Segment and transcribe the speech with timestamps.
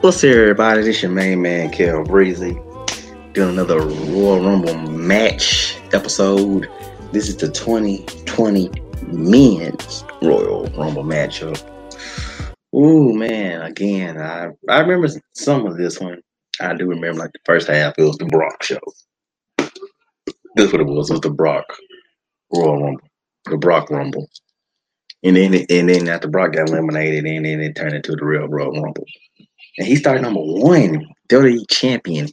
[0.00, 0.80] What's up, everybody?
[0.80, 2.58] This your main man, Kel Breezy,
[3.34, 6.70] doing another Royal Rumble match episode.
[7.12, 8.70] This is the 2020
[9.08, 11.62] men's Royal Rumble matchup.
[12.74, 16.22] Ooh, man, again, I, I remember some of this one.
[16.62, 18.80] I do remember, like, the first half, it was the Brock show.
[19.58, 21.10] That's what it was.
[21.10, 21.66] It was the Brock
[22.50, 23.08] Royal Rumble.
[23.44, 24.30] The Brock Rumble.
[25.22, 28.48] And then, and then after Brock got eliminated, and then it turned into the real
[28.48, 29.04] Royal Rumble.
[29.78, 32.28] And he started number one, WWE champion.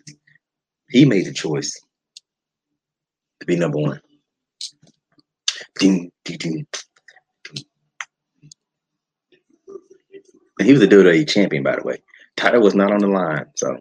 [0.89, 1.79] He made the choice
[3.39, 4.01] to be number one.
[5.79, 6.67] Ding, ding, ding.
[10.59, 12.01] And he was a WWE champion, by the way.
[12.35, 13.77] Title was not on the line, so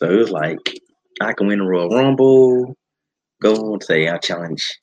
[0.00, 0.80] so it was like
[1.20, 2.76] I can win the Royal Rumble.
[3.42, 4.78] Go and say I challenge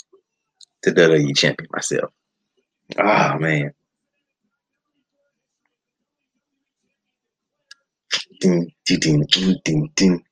[0.84, 2.12] to WWE champion myself.
[2.98, 3.72] Oh man.
[8.40, 10.24] Ding, ding, ding, ding, ding, ding,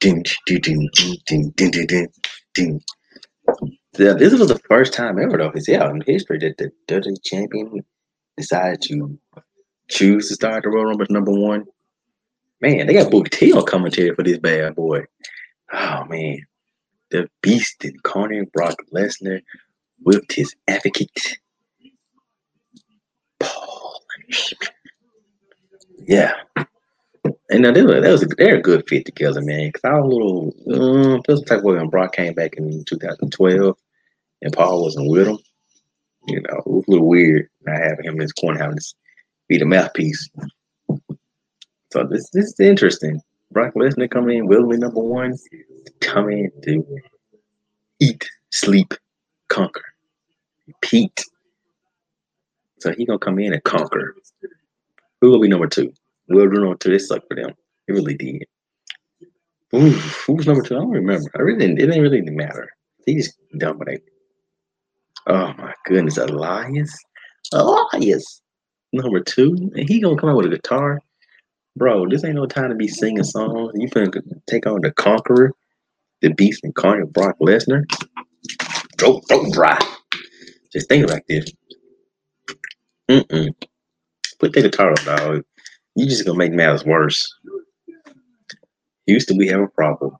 [0.00, 0.88] ding, ding, ding,
[1.26, 2.08] ding, ding, ding, ding,
[2.54, 2.82] ding.
[3.98, 7.22] Yeah, this was the first time ever, though, it's yeah, in history that the WWE
[7.24, 7.84] champion
[8.36, 9.18] decided to
[9.88, 11.64] choose to start the Royal Rumble number one.
[12.60, 15.04] Man, they got Booker T on commentary for this bad boy.
[15.72, 16.38] Oh man,
[17.10, 19.40] the Beast Incarnate Brock Lesnar
[20.00, 21.38] whipped his advocate
[23.40, 24.00] Paul.
[26.06, 26.34] Yeah,
[27.50, 29.70] and now they were, that was a, they're a good fit together, man.
[29.72, 32.84] Cause I was a little um, feels type of way when Brock came back in
[32.84, 33.76] 2012,
[34.42, 35.38] and Paul wasn't with him.
[36.26, 38.94] You know, it was a little weird not having him in his corner, having to
[39.48, 40.28] be the mouthpiece.
[41.92, 43.20] So this this is interesting.
[43.52, 45.36] Brock Lesnar coming in, willingly number one,
[46.00, 46.84] coming to
[48.00, 48.92] eat, sleep,
[49.48, 49.84] conquer,
[50.66, 51.24] repeat.
[52.80, 54.16] So he gonna come in and conquer.
[55.20, 55.94] Who will be number two?
[56.28, 56.90] Number two.
[56.90, 57.50] This sucked for them.
[57.88, 58.44] It really did.
[59.74, 60.76] Ooh, who was number two?
[60.76, 61.30] I don't remember.
[61.36, 61.78] I really didn't.
[61.80, 62.68] It didn't really matter.
[63.04, 64.02] He just dominated.
[65.26, 66.96] Oh my goodness, Elias,
[67.52, 68.42] Elias,
[68.92, 71.00] number two, and he gonna come out with a guitar,
[71.76, 72.06] bro.
[72.08, 73.72] This ain't no time to be singing songs.
[73.74, 75.52] You finna take on the Conqueror,
[76.22, 77.84] the Beast Incarnate, Brock Lesnar.
[78.98, 79.78] Throat, throat dry.
[80.72, 81.50] Just think like this.
[83.10, 83.50] Mm-mm.
[84.38, 85.44] Put the guitar up, dog.
[85.96, 87.34] You just gonna make matters worse.
[89.06, 90.14] Houston, we have a problem.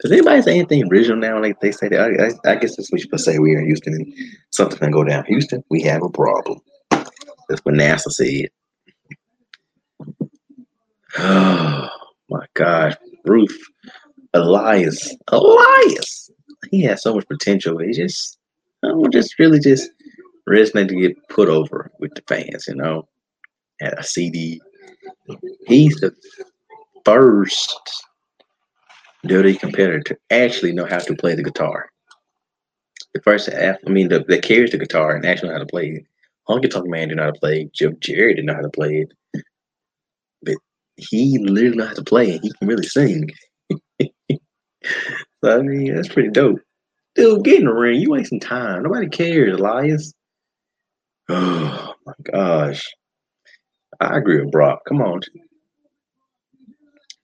[0.00, 1.40] Does anybody say anything original now?
[1.40, 3.38] Like they say that, I, I, I guess that's what you say.
[3.38, 4.12] We are in Houston, and
[4.50, 5.26] something's gonna go down.
[5.26, 6.60] Houston, we have a problem.
[6.90, 8.48] That's what NASA said.
[11.18, 11.88] Oh
[12.30, 12.96] my God,
[13.26, 13.60] Ruth,
[14.32, 16.30] Elias, Elias.
[16.70, 17.76] He has so much potential.
[17.78, 18.38] He just,
[18.82, 19.90] I'm just really just
[20.46, 22.66] resonating to get put over with the fans.
[22.66, 23.06] You know,
[23.82, 24.60] at a CD.
[25.66, 26.14] He's the
[27.04, 28.04] first
[29.24, 31.90] dirty competitor to actually know how to play the guitar.
[33.14, 35.88] The first, I mean, the, that carries the guitar and actually know how to play
[35.88, 36.06] it.
[36.48, 37.70] Honky Tonk Man did not know how to play.
[37.72, 39.44] Jeff Jarrett didn't know how to play it.
[40.42, 40.56] But
[40.96, 43.30] he literally know how to play and he can really sing.
[44.00, 44.08] so,
[45.44, 46.60] I mean, that's pretty dope.
[47.14, 48.00] Dude, get in the ring.
[48.00, 48.82] You wasting time.
[48.82, 50.12] Nobody cares, Elias.
[51.28, 52.84] Oh my gosh.
[54.02, 54.82] I agree with Brock.
[54.88, 55.20] Come on.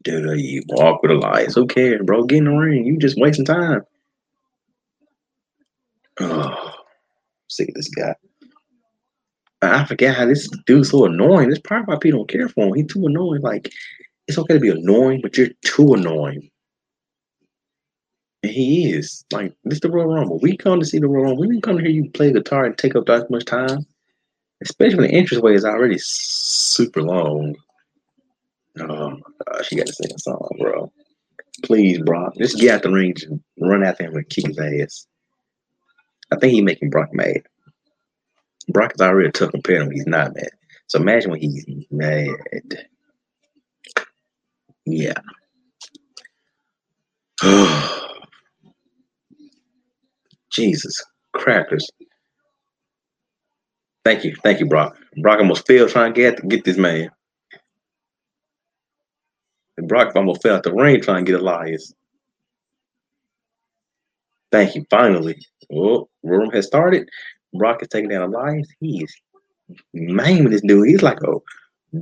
[0.04, 1.54] Dude, uh, you walk with Elias.
[1.54, 2.24] Who cares, bro?
[2.24, 2.84] Get in the ring.
[2.86, 3.82] You just wasting time.
[6.20, 6.72] Oh,
[7.48, 8.14] sick of this guy.
[9.60, 11.50] I forget how this dude's so annoying.
[11.50, 12.74] This probably why people don't care for him.
[12.74, 13.42] He's too annoying.
[13.42, 13.72] Like,
[14.28, 16.48] it's okay to be annoying, but you're too annoying.
[18.44, 19.24] And he is.
[19.32, 20.38] Like, this is the Royal Rumble.
[20.40, 21.40] We come to see the Royal Rumble.
[21.40, 23.84] We didn't come to hear you play guitar and take up that much time.
[24.62, 27.54] Especially when the entrance way is already super long.
[28.80, 30.92] Um, uh, oh you gotta sing a song, bro.
[31.64, 32.34] Please, Brock.
[32.38, 35.06] Just get out the ring and run after him and kick his ass.
[36.30, 37.42] I think he's making Brock mad.
[38.68, 40.50] Brock is already tough competitor when he's not mad.
[40.86, 42.86] So imagine when he's mad.
[44.84, 45.20] Yeah.
[50.50, 51.88] Jesus crackers.
[54.08, 54.34] Thank you.
[54.42, 54.96] Thank you, Brock.
[55.18, 57.10] Brock almost failed trying to get, get this man.
[59.76, 61.92] And Brock almost fell out the ring trying to get Elias.
[64.50, 64.86] Thank you.
[64.88, 65.36] Finally.
[65.70, 67.06] Oh, room has started.
[67.52, 68.66] Brock is taking down Elias.
[68.80, 69.14] He's
[69.92, 70.88] maiming this dude.
[70.88, 71.98] He's like a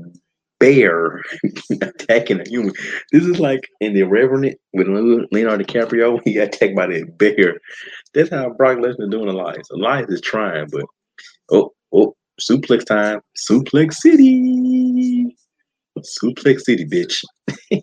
[0.61, 1.25] bear
[1.83, 2.73] attacking a human.
[3.11, 4.87] This is like in the Revenant with
[5.33, 6.21] Leonardo DiCaprio.
[6.25, 7.59] He got attacked by that bear.
[8.15, 9.69] That's how Brock Lesnar doing Elias.
[9.73, 10.85] Elias is trying, but
[11.51, 13.21] oh, oh, suplex time.
[13.37, 15.37] Suplex City.
[15.99, 17.25] Suplex City, bitch.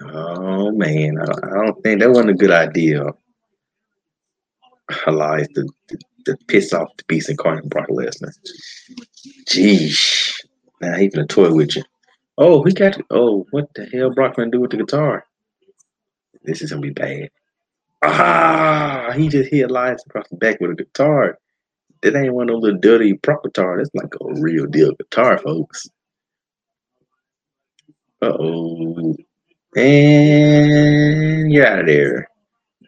[0.00, 3.04] oh man, I, I, don't think that wasn't a good idea.
[5.06, 8.32] Elias to, to, to piss off the beast incarnate Brock Lesnar.
[9.48, 10.34] Jeez.
[10.80, 11.82] Now he gonna toy with you.
[12.38, 13.00] Oh, he got.
[13.10, 15.24] Oh, what the hell, Brock gonna do with the guitar?
[16.44, 17.30] This is gonna be bad.
[18.02, 21.38] Ah, he just hit Elias across the back with a guitar.
[22.02, 23.78] That ain't one of those little dirty prop guitar.
[23.78, 25.88] That's like a real deal guitar, folks.
[28.22, 29.16] Uh oh.
[29.76, 32.28] And you're out of there.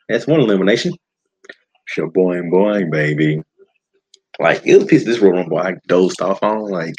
[0.08, 0.94] That's one elimination.
[1.84, 3.42] Sure, boing, boing, baby.
[4.38, 6.70] Like, it was a piece of this Royal Rumble I dozed off on.
[6.70, 6.94] Like,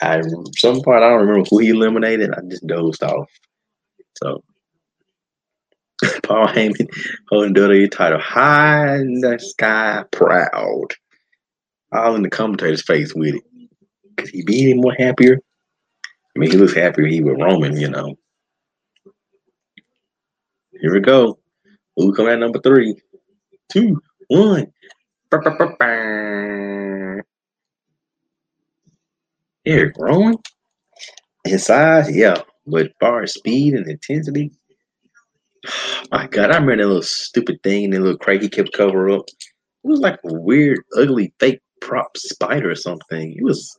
[0.00, 0.22] I
[0.56, 2.30] some part I don't remember who he eliminated.
[2.32, 3.28] I just dozed off.
[4.22, 4.42] So
[6.22, 6.88] Paul Heyman
[7.28, 10.88] holding WWE title high in the sky, proud.
[11.92, 13.42] All in the commentator's face with it.
[14.16, 15.38] Could he be any more happier?
[16.34, 18.16] I mean, he looks happier he with Roman, you know.
[20.80, 21.38] Here we go.
[21.96, 22.96] Who come at number three?
[23.70, 24.72] Two, one.
[29.64, 30.36] Eric Rowan,
[31.44, 34.50] his size, yeah, but far speed and intensity,
[36.10, 39.28] my God, I remember that little stupid thing, that little crate he kept cover up.
[39.28, 43.34] It was like a weird, ugly, fake prop spider or something.
[43.36, 43.76] It was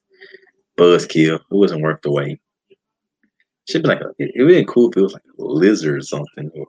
[0.78, 1.36] buzzkill.
[1.36, 2.40] It wasn't worth the wait.
[3.70, 5.98] Should be like a, it, it would be cool if it was like a lizard
[5.98, 6.66] or something, or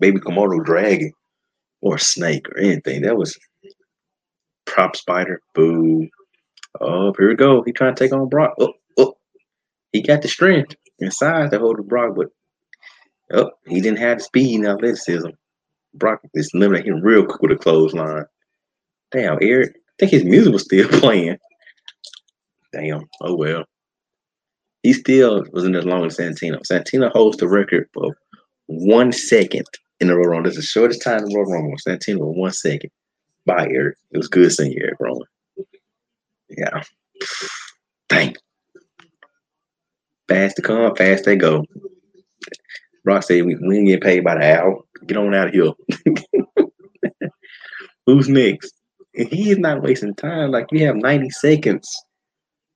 [0.00, 1.12] baby Komodo dragon,
[1.80, 3.02] or a snake or anything.
[3.02, 3.38] That was
[4.66, 5.40] prop spider.
[5.54, 6.08] Boo.
[6.80, 7.62] Oh, here we go.
[7.62, 8.54] He trying to take on Brock.
[8.60, 9.16] Oh, oh.
[9.92, 12.28] He got the strength and size to hold the Brock, but
[13.32, 15.28] oh, he didn't have the speed and athleticism.
[15.94, 18.24] Brock is eliminating him real quick with a clothesline.
[19.10, 19.74] Damn, Eric.
[19.76, 21.38] I think his music was still playing.
[22.72, 23.04] Damn.
[23.22, 23.64] Oh well.
[24.82, 26.62] He still wasn't as long as Santino.
[26.70, 28.16] Santino holds the record for
[28.66, 29.66] one second
[30.00, 30.50] in the Royal Rumble.
[30.50, 31.76] This is the shortest time in the Royal Rumble.
[31.78, 32.90] Santino one second.
[33.44, 33.96] Bye, Eric.
[34.12, 35.22] It was good seeing you, Eric Rowan.
[36.50, 36.82] Yeah.
[38.08, 38.36] Dang.
[40.28, 41.64] Fast to come, fast they go.
[43.08, 44.82] Brock said we, we ain't get paid by the hour.
[45.06, 45.72] Get on out of here.
[48.06, 48.74] Who's next?
[49.14, 50.50] And he is not wasting time.
[50.50, 51.90] Like we have 90 seconds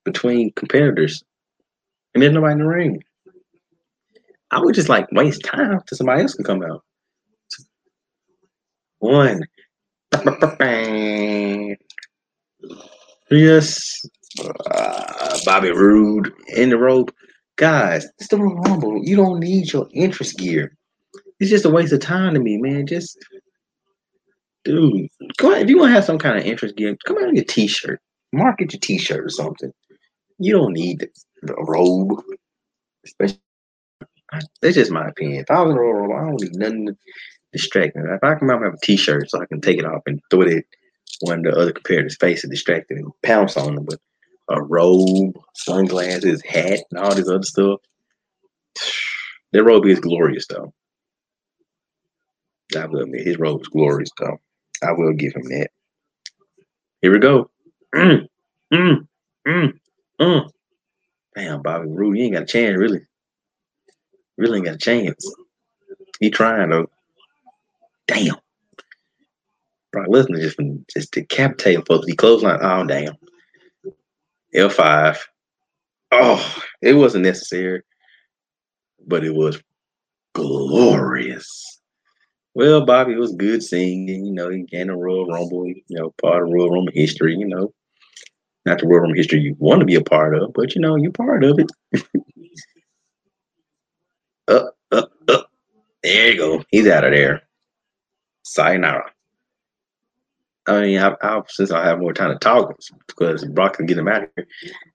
[0.06, 1.22] between competitors.
[2.14, 3.02] And there's nobody in the ring.
[4.50, 6.82] I would just like waste time till somebody else can come out.
[9.00, 9.42] One.
[13.30, 14.00] Yes.
[14.40, 17.14] Uh, Bobby Roode in the rope.
[17.56, 19.00] Guys, it's the Royal Rumble.
[19.02, 20.76] You don't need your interest gear.
[21.38, 22.86] It's just a waste of time to me, man.
[22.86, 23.18] Just,
[24.64, 25.08] dude,
[25.38, 25.58] come on.
[25.58, 28.00] If you want to have some kind of interest gear, come out with your t-shirt.
[28.32, 29.72] Market your t-shirt or something.
[30.38, 31.08] You don't need
[31.42, 32.22] the, robe.
[33.04, 33.40] Especially,
[34.60, 35.40] that's just my opinion.
[35.40, 36.96] If I was in a Royal Rumble, I don't need nothing to
[37.52, 38.02] distract me.
[38.06, 40.42] If I come out have a t-shirt so I can take it off and throw
[40.42, 40.64] it
[41.20, 43.84] one of the other competitors' face and distract and pounce on them.
[43.84, 44.00] But
[44.52, 47.80] a robe, sunglasses, hat, and all this other stuff.
[49.52, 50.72] Their robe is glorious, though.
[52.76, 54.38] I will admit his robe is glorious, though.
[54.82, 55.70] I will give him that.
[57.02, 57.50] Here we go.
[57.94, 58.26] Mm,
[58.72, 59.06] mm,
[59.46, 59.72] mm,
[60.18, 60.50] mm.
[61.36, 63.00] Damn, Bobby Roode, you ain't got a chance, really.
[64.38, 65.34] Really ain't got a chance.
[66.20, 66.88] He trying though.
[68.06, 68.36] Damn.
[69.92, 70.58] Brock Lesnar just
[70.92, 72.06] just decapitating folks.
[72.06, 72.60] He clothesline.
[72.62, 73.14] Oh damn.
[74.54, 75.18] L5.
[76.10, 77.82] Oh, it wasn't necessary,
[79.06, 79.62] but it was
[80.34, 81.80] glorious.
[82.54, 84.26] Well, Bobby, it was good seeing you.
[84.26, 87.46] You know, he gained a Royal Rumble, you know, part of Royal Rumble history, you
[87.46, 87.72] know.
[88.66, 90.96] Not the Royal Rumble history you want to be a part of, but you know,
[90.96, 91.72] you're part of it.
[94.48, 95.50] up, up, up.
[96.02, 96.64] There you go.
[96.70, 97.42] He's out of there.
[98.42, 99.10] Sayonara.
[100.68, 102.72] I mean, I, I, since I have more time to talk,
[103.08, 104.46] because Brock can get him out here.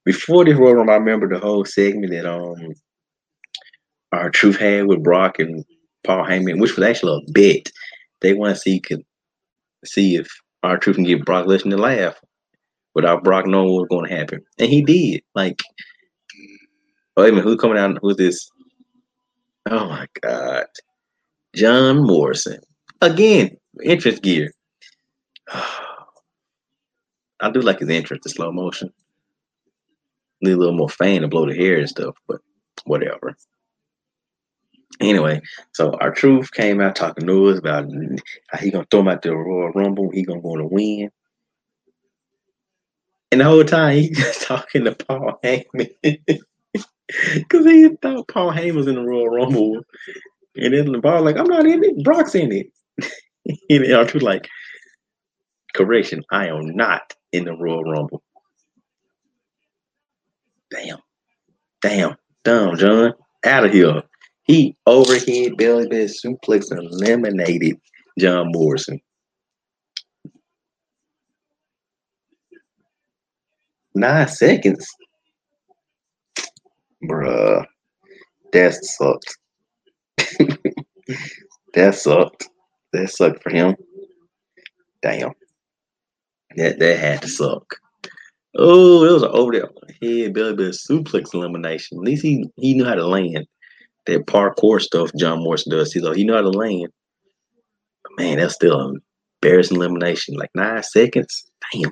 [0.05, 2.73] Before this Royal Rumble, I remember the whole segment that um
[4.13, 5.65] R-Truth had with Brock and
[6.05, 7.69] Paul Heyman, which was actually a bet.
[8.21, 9.03] They want to see could
[9.83, 10.29] see if
[10.63, 12.15] R-Truth can get Brock Lesnar to laugh
[12.95, 15.21] without Brock knowing what was going to happen, and he did.
[15.35, 15.61] Like,
[17.17, 17.97] wait a minute, who's coming out?
[18.01, 18.49] Who's this?
[19.69, 20.65] Oh my God,
[21.53, 22.61] John Morrison
[23.01, 23.57] again.
[23.83, 24.51] Interest gear.
[27.39, 28.91] I do like his entrance to slow motion.
[30.41, 32.41] Need a little more fan to blow the hair and stuff, but
[32.85, 33.35] whatever.
[34.99, 35.41] Anyway,
[35.73, 37.85] so R-Truth came out talking to us about
[38.49, 40.09] how he gonna throw him out the Royal Rumble.
[40.11, 41.11] He gonna go to win.
[43.31, 45.89] And the whole time he just talking to Paul Heyman.
[47.49, 49.81] Cause he thought Paul Heyman was in the Royal Rumble.
[50.55, 52.71] And then the ball like, I'm not in it, Brock's in it.
[53.69, 54.49] and R-Truth like,
[55.77, 58.23] correction, I am not in the Royal Rumble.
[60.71, 60.97] Damn.
[61.81, 62.15] Damn.
[62.43, 63.13] Damn, John.
[63.45, 64.03] Out of here.
[64.43, 67.79] He overhead belly bed suplex eliminated
[68.17, 68.99] John Morrison.
[73.93, 74.87] Nine seconds.
[77.03, 77.65] Bruh.
[78.53, 79.37] That sucked.
[81.73, 82.49] that sucked.
[82.93, 83.75] That sucked for him.
[85.01, 85.31] Damn.
[86.57, 87.75] That that had to suck.
[88.55, 89.69] Oh, it was over there
[90.01, 91.99] head belly bed suplex elimination.
[91.99, 93.45] At least he he knew how to land.
[94.07, 95.93] That parkour stuff John Morrison does.
[95.93, 96.87] He he knew how to land.
[98.03, 99.01] But man, that's still an
[99.41, 100.35] embarrassing elimination.
[100.35, 101.49] Like nine seconds.
[101.71, 101.91] Damn.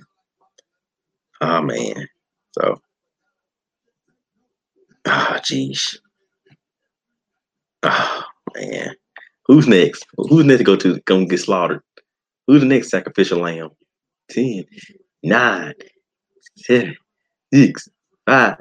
[1.42, 2.08] Oh man.
[2.54, 2.82] So
[5.06, 5.98] ah oh, jeez.
[7.84, 8.24] Oh
[8.56, 8.96] man.
[9.46, 10.08] Who's next?
[10.18, 11.82] Who's next to go to go get slaughtered?
[12.48, 13.70] Who's the next sacrificial lamb?
[14.30, 14.66] 10,
[15.24, 15.74] 9,
[16.58, 16.96] 7,
[17.54, 17.90] 6,
[18.26, 18.56] 5,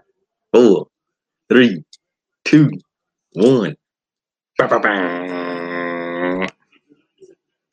[0.54, 0.86] 4,
[1.48, 1.84] 3,
[2.44, 2.70] 2,
[3.34, 3.76] 1.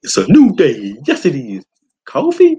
[0.03, 0.95] It's a new day.
[1.05, 1.63] Yes, it is.
[2.07, 2.57] Kofi?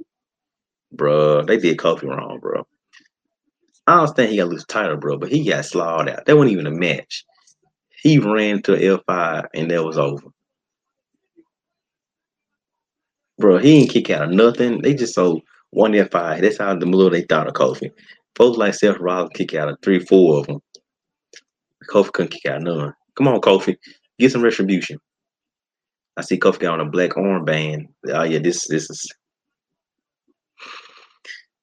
[0.94, 2.66] Bruh, they did Kofi wrong, bro.
[3.86, 6.24] I understand he got lose title, bro, but he got slawed out.
[6.26, 7.24] That wasn't even a match.
[8.02, 10.28] He ran to F5 and that was over.
[13.42, 14.82] Bro, he ain't kick out of nothing.
[14.82, 16.40] They just sold one F5.
[16.40, 17.90] That's how the little they thought of Kofi.
[18.36, 20.60] Folks like Seth Rollins kick out of three, four of them.
[21.90, 22.94] Kofi couldn't kick out none.
[23.16, 23.76] Come on, Kofi.
[24.20, 24.96] Get some retribution.
[26.16, 27.88] I see Kofi got on a black armband.
[28.10, 29.12] Oh yeah, this this is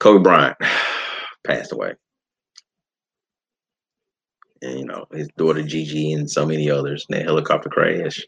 [0.01, 0.57] Kobe Bryant
[1.48, 1.93] passed away.
[4.62, 8.27] And you know, his daughter Gigi and so many others in that helicopter crash.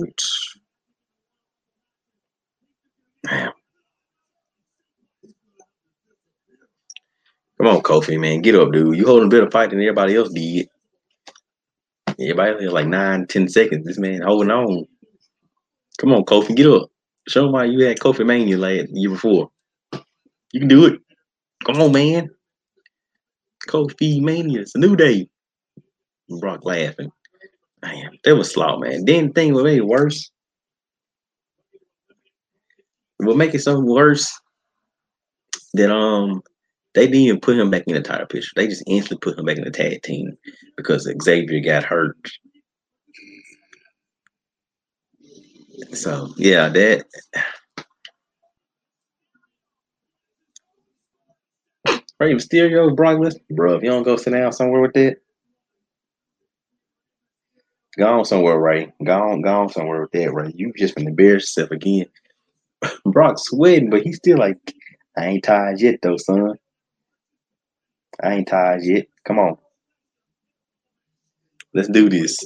[0.00, 0.12] Man.
[7.58, 8.42] Come on, Kofi, man.
[8.42, 8.96] Get up, dude.
[8.96, 10.68] You holding a better fight than everybody else did.
[12.20, 13.86] Everybody else like nine, ten seconds.
[13.86, 14.84] This man holding on.
[15.98, 16.90] Come on, Kofi, get up.
[17.28, 19.50] Show them why you had Kofi Mania last year before.
[20.52, 21.00] You can do it.
[21.66, 22.28] Come on, man.
[23.68, 24.60] Kofi Mania.
[24.60, 25.28] It's a new day.
[26.40, 27.10] Brock laughing.
[27.82, 29.04] Man, that was slow, man.
[29.04, 30.30] Then the thing what made it worse.
[33.18, 34.32] What make it so worse
[35.74, 36.42] that um
[36.94, 38.50] they didn't even put him back in the title picture.
[38.56, 40.36] They just instantly put him back in the tag team
[40.76, 42.16] because Xavier got hurt.
[45.92, 47.04] So yeah, that
[52.18, 53.76] Rey Mysterio, Brock Lesnar, bro.
[53.76, 55.18] If you don't go sit down somewhere with that,
[57.98, 58.92] go on somewhere, Rey.
[59.04, 60.52] Gone, gone somewhere with that, Rey.
[60.54, 62.06] You just been embarrass yourself again.
[63.04, 64.56] Brock's sweating, but he's still like,
[65.16, 66.54] I ain't tired yet, though, son.
[68.22, 69.06] I ain't tired yet.
[69.24, 69.58] Come on.
[71.74, 72.38] Let's do this.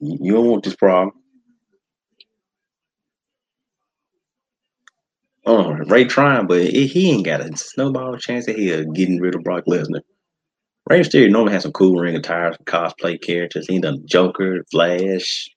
[0.00, 1.12] You don't want this problem.
[5.44, 9.34] Oh, Rey trying, but he ain't got a snowball chance of hell uh, getting rid
[9.34, 10.02] of Brock Lesnar.
[10.88, 13.66] Rey Mysterio normally has some cool ring attire, cosplay characters.
[13.66, 15.50] He done Joker, Flash.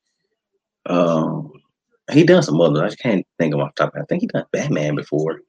[0.85, 1.53] Um,
[2.11, 2.81] he done some others.
[2.81, 3.93] I just can't think of off the top.
[3.95, 5.39] I think he done Batman before.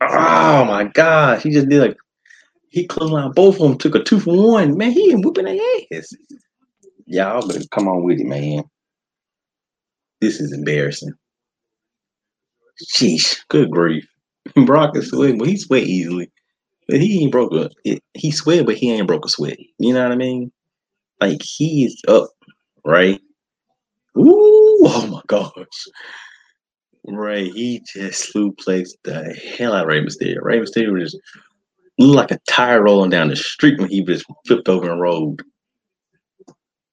[0.00, 1.96] Oh my gosh, he just did like
[2.70, 4.78] he closed on both of them, took a two for one.
[4.78, 5.58] Man, he ain't whooping their
[5.92, 6.14] ass.
[7.06, 8.64] Y'all better come on with it, man.
[10.20, 11.12] This is embarrassing.
[12.82, 14.06] Sheesh, good grief.
[14.66, 16.30] Brock is sweating, but he sweat easily.
[16.88, 19.58] But he ain't broke a it, he sweat, but he ain't broke a sweat.
[19.78, 20.52] You know what I mean?
[21.20, 22.30] Like he's up,
[22.84, 23.20] right?
[24.18, 25.86] Ooh, oh my gosh.
[27.06, 30.40] Right, he just place the hell out of Rey Mysterio.
[30.40, 31.18] Rey Mysterio just
[31.98, 35.42] like a tire rolling down the street when he just flipped over and rolled.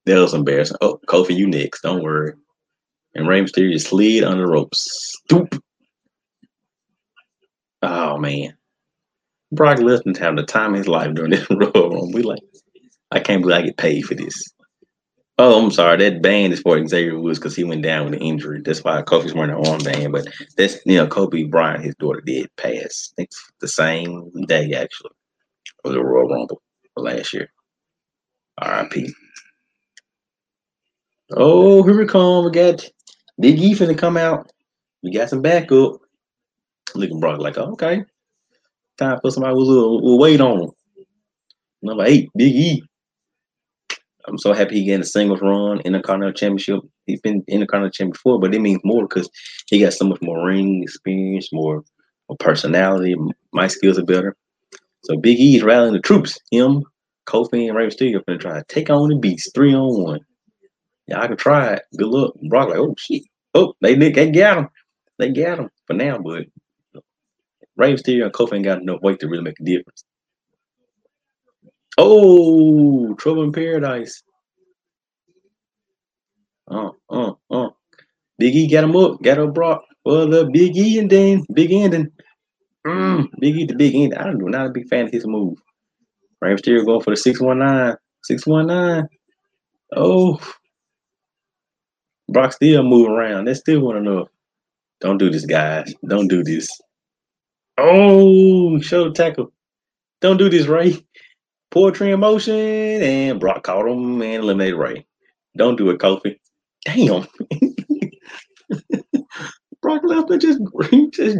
[0.05, 0.77] That was embarrassing.
[0.81, 1.81] Oh, Kofi, you next.
[1.81, 2.33] Don't worry.
[3.15, 5.17] And Rey Mysterio slid under the ropes.
[5.25, 5.61] Stoop.
[7.81, 8.53] Oh man.
[9.51, 12.11] Brock Lesnar's having the time of his life during this Royal Rumble.
[12.13, 12.41] We like,
[13.11, 14.33] I can't believe I get paid for this.
[15.37, 15.97] Oh, I'm sorry.
[15.97, 18.61] That band is for Xavier Woods because he went down with an injury.
[18.61, 20.11] That's why Kofi's wearing an armband.
[20.11, 23.13] But that's you know, Kobe Bryant, his daughter did pass.
[23.17, 25.11] It's the same day actually
[25.83, 26.61] of the Royal Rumble.
[26.95, 27.51] last year.
[28.59, 29.11] R.I.P.
[31.31, 32.45] Oh, here we come.
[32.45, 32.85] We got
[33.39, 34.51] Big E finna come out.
[35.01, 36.00] We got some backup.
[36.95, 38.03] Looking Brock like, oh, okay.
[38.97, 40.71] Time for somebody with a little, weight on him.
[41.81, 42.83] Number eight, Big E.
[44.27, 46.81] I'm so happy he getting a singles run Intercontinental Championship.
[47.07, 49.29] He's been Intercontinental Championship before, but it means more because
[49.67, 51.83] he got so much more ring experience, more,
[52.29, 53.15] more personality.
[53.51, 54.35] My skills are better.
[55.03, 56.37] So Big E is rallying the troops.
[56.51, 56.83] Him,
[57.25, 60.03] Kofi, and Rey Mysterio are going to try to take on the beast three on
[60.03, 60.19] one.
[61.07, 61.83] Yeah, I can try it.
[61.97, 62.33] Good luck.
[62.47, 63.23] Brock like, oh shit.
[63.53, 64.69] Oh, they they got him.
[65.17, 66.45] They got him for now, but
[67.81, 70.03] Rey Mysterio and Kofi ain't got enough weight to really make a difference.
[71.97, 74.21] Oh, Trouble in Paradise.
[76.69, 77.75] Oh, oh, oh.
[78.37, 79.81] Big E got him up, got him Brock.
[80.05, 82.11] Well, the Big E and then Big Ending.
[82.85, 83.27] Mm, mm.
[83.39, 84.13] Big E the Big End.
[84.13, 85.57] I don't know, not a big fan of his move.
[86.39, 87.97] Rey Mysterio going for the 619.
[88.25, 89.07] 619.
[89.95, 90.39] Oh.
[92.29, 93.45] Brock still moving around.
[93.45, 94.27] That's still one enough.
[94.99, 95.91] Don't do this, guys.
[96.07, 96.69] Don't do this.
[97.77, 99.51] Oh, shoulder tackle.
[100.21, 101.03] Don't do this, Rey.
[101.71, 105.05] Poetry in motion, and Brock caught him and eliminated Rey.
[105.57, 106.37] Don't do it, Kofi.
[106.85, 107.25] Damn.
[109.81, 110.59] Brock Lesnar just,
[111.13, 111.37] just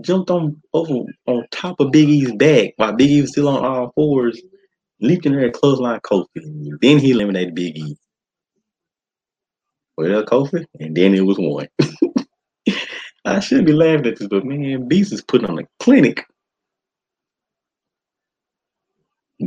[0.00, 3.64] jumped on over on top of Big E's back while Big E was still on
[3.64, 4.40] all fours,
[5.00, 6.26] leaped in there at clothesline Kofi.
[6.80, 7.96] Then he eliminated Big E.
[9.96, 11.68] Well, Kofi, and then it was one.
[13.30, 16.26] I shouldn't be laughing at this, but man, Beast is putting on a clinic.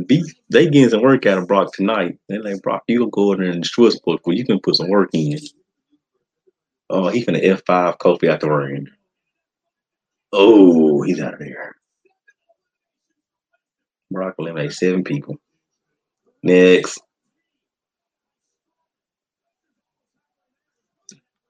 [0.06, 2.18] Beast, they getting some work out of Brock tonight.
[2.28, 4.76] They like Brock, you gonna go in there and destroy sports, but you can put
[4.76, 5.38] some work in.
[6.88, 8.88] Oh, he's he finna F five Kofi out the ring.
[10.32, 11.76] Oh, he's out of there.
[14.10, 15.36] Brock eliminate seven people.
[16.42, 17.00] Next.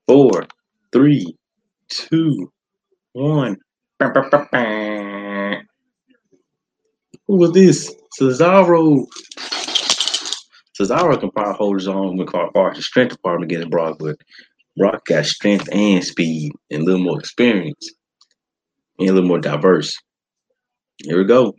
[0.07, 0.47] Four,
[0.93, 1.37] three,
[1.95, 2.53] two,
[3.13, 3.57] one.
[4.01, 4.11] Who
[7.37, 7.95] was this?
[8.21, 9.07] Cesaro.
[10.79, 14.17] Cesaro can probably hold his own with far the strength department against Brock, but
[14.77, 17.91] Brock got strength and speed and a little more experience
[18.99, 19.97] and a little more diverse.
[20.99, 21.55] Here we go.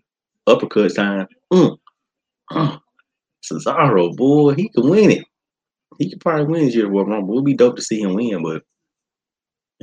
[0.48, 1.28] Uppercut time.
[1.52, 1.78] Mm.
[2.52, 2.78] Uh.
[3.44, 5.26] Cesaro, boy, he can win it.
[6.00, 7.34] He could probably win this year Rumble.
[7.34, 8.64] It would be dope to see him win, but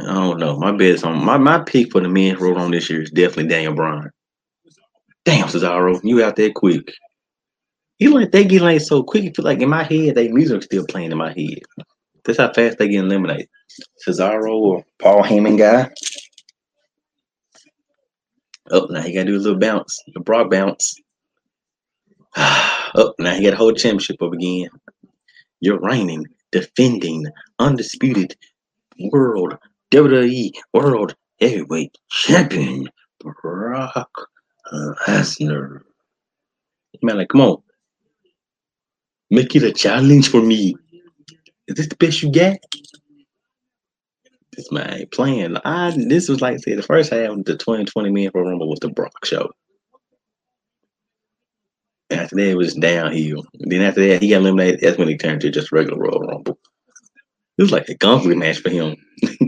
[0.00, 0.59] I don't know.
[0.59, 3.48] My best on my, my pick for the men's road on this year is definitely
[3.48, 4.11] Daniel Bryan.
[5.24, 6.92] Damn, Cesaro, you out there quick.
[7.98, 9.24] He like they get like so quick.
[9.24, 11.61] You feel like in my head, they music still playing in my head.
[12.24, 13.48] That's how fast they get eliminated.
[14.07, 15.90] Cesaro or Paul Heyman guy.
[18.70, 20.94] Oh, now he gotta do a little bounce, a Brock bounce.
[22.37, 24.70] oh, now he got to hold championship up again.
[25.61, 27.26] You're reigning, defending,
[27.59, 28.35] undisputed
[29.12, 29.59] world
[29.92, 32.88] WWE World Heavyweight Champion
[33.20, 34.28] Brock
[34.72, 35.81] Lesnar.
[37.02, 37.62] Man, like, come on.
[39.31, 40.74] Make it a challenge for me.
[41.68, 42.64] Is this the best you get?
[44.52, 45.57] This man playing.
[45.64, 48.81] I this was like say the first half of the 2020 Man for Rumble was
[48.81, 49.50] the Brock show.
[52.11, 53.44] After that, it was downhill.
[53.55, 54.81] Then after that, he got eliminated.
[54.81, 56.59] That's when he turned to just regular Royal Rumble.
[57.59, 58.96] It was like a gauntlet match for him.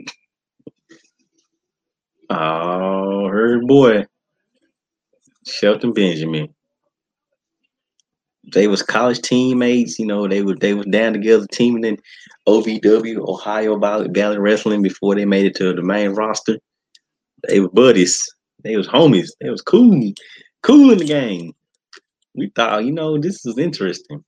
[2.35, 4.07] oh, her boy,
[5.47, 6.55] Shelton Benjamin.
[8.53, 9.99] They was college teammates.
[9.99, 11.99] You know, they were they was down together teaming in
[12.47, 16.59] OVW, Ohio Valley Wrestling, before they made it to the main roster.
[17.49, 18.23] They were buddies.
[18.63, 19.31] They was homies.
[19.41, 20.13] They was cool,
[20.63, 21.53] cool in the game.
[22.35, 24.25] We thought, you know, this is interesting.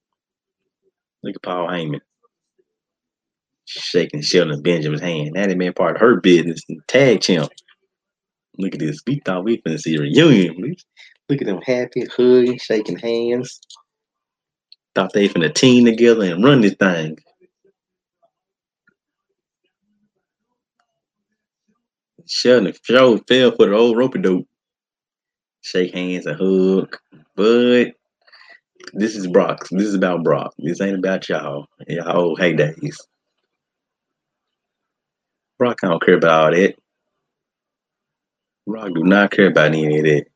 [1.23, 2.01] Look at Paul Heyman
[3.66, 5.35] shaking Shelton Benjamin's hand.
[5.35, 7.51] That ain't been part of Hurt Business tag champ.
[8.59, 9.01] Look at this.
[9.07, 10.77] We thought we finna see a reunion.
[11.29, 13.61] Look at them happy, hugging, shaking hands.
[14.95, 17.19] Thought they finna team together and run this thing.
[22.27, 24.49] Shelton Joe fell for the old ropey dope.
[25.62, 26.97] Shake hands and hug.
[27.35, 27.92] But
[28.92, 29.69] this is Brock.
[29.71, 30.55] This is about Brock.
[30.59, 31.66] This ain't about y'all.
[31.88, 32.97] Y'all old heydays.
[35.59, 36.77] Brock I don't care about all that.
[38.66, 40.26] Brock do not care about any of that.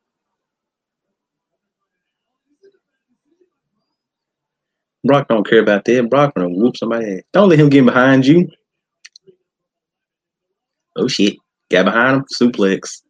[5.03, 6.09] Brock don't care about that.
[6.09, 7.23] Brock gonna whoop somebody.
[7.33, 8.49] Don't let him get behind you.
[10.95, 11.37] Oh shit.
[11.69, 12.25] Got behind him.
[12.33, 13.01] Suplex.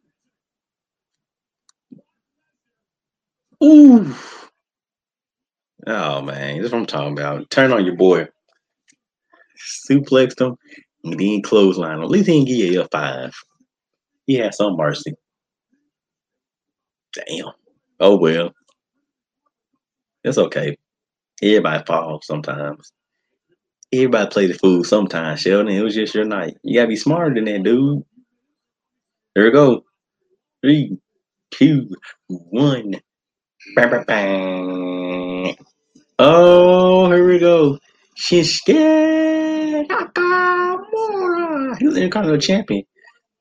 [3.62, 4.14] Ooh.
[5.86, 7.50] Oh man, that's what I'm talking about.
[7.50, 8.26] Turn on your boy.
[9.88, 10.56] Suplexed him
[11.04, 12.00] and then clothesline.
[12.02, 13.32] At least he didn't give you a F5.
[14.32, 15.12] He had some mercy.
[17.12, 17.52] Damn.
[18.00, 18.54] Oh well.
[20.24, 20.78] It's okay.
[21.42, 22.94] Everybody falls sometimes.
[23.92, 25.68] Everybody plays the fool sometimes, Shelton.
[25.68, 26.56] It was just your night.
[26.62, 28.04] You gotta be smarter than that, dude.
[29.34, 29.84] There we go.
[30.62, 30.96] Three,
[31.50, 31.90] two,
[32.28, 33.02] one.
[33.76, 35.56] Bang, bang, bang.
[36.18, 37.78] Oh, here we go.
[38.18, 41.76] Shinsuke Nakamura.
[41.76, 42.84] He was the Intercontinental Champion.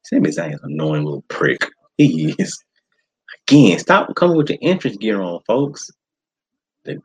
[0.03, 1.67] Sami Zayn is an annoying little prick.
[1.97, 2.57] He is.
[3.47, 5.89] Again, stop coming with your entrance gear on, folks.
[6.83, 6.99] The,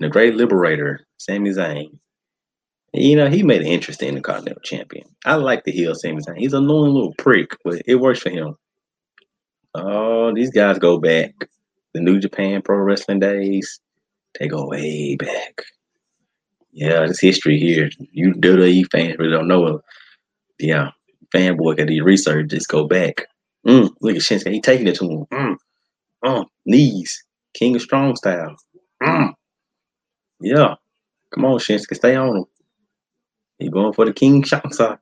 [0.00, 1.98] the great liberator, Sami Zayn.
[2.94, 5.06] You know, he made an interest in the Continental Champion.
[5.24, 6.38] I like the heel Sami Zayn.
[6.38, 8.56] He's an annoying little prick, but it works for him.
[9.74, 11.34] Oh, these guys go back.
[11.94, 13.80] The New Japan Pro Wrestling days,
[14.38, 15.62] they go way back.
[16.72, 17.90] Yeah, it's history here.
[18.12, 19.80] You WWE fans really don't know it.
[20.58, 20.90] Yeah,
[21.34, 22.50] fanboy got to research.
[22.50, 23.26] Just go back.
[23.66, 24.52] Mm, look at Shinsuke.
[24.52, 25.26] He taking it to him.
[25.32, 25.56] Mm,
[26.24, 27.24] mm, knees.
[27.54, 28.56] King of Strong style.
[29.02, 29.34] Mm.
[30.40, 30.74] Yeah.
[31.34, 31.94] Come on, Shinsuke.
[31.94, 32.44] Stay on him.
[33.58, 34.98] He going for the Kinshasa.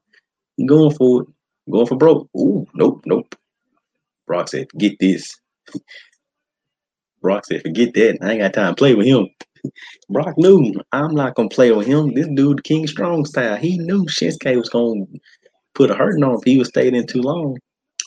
[0.56, 1.28] He going for it.
[1.70, 2.28] Going for broke.
[2.36, 3.34] Ooh, nope, nope.
[4.26, 5.36] Brock said, forget this.
[7.22, 8.18] Brock said, forget that.
[8.22, 9.28] I ain't got time to play with him.
[10.10, 12.14] Brock knew I'm not gonna play with him.
[12.14, 15.04] This dude, King Strong style, he knew Shinsuke was gonna
[15.76, 17.56] put a hurting on if he was staying in too long.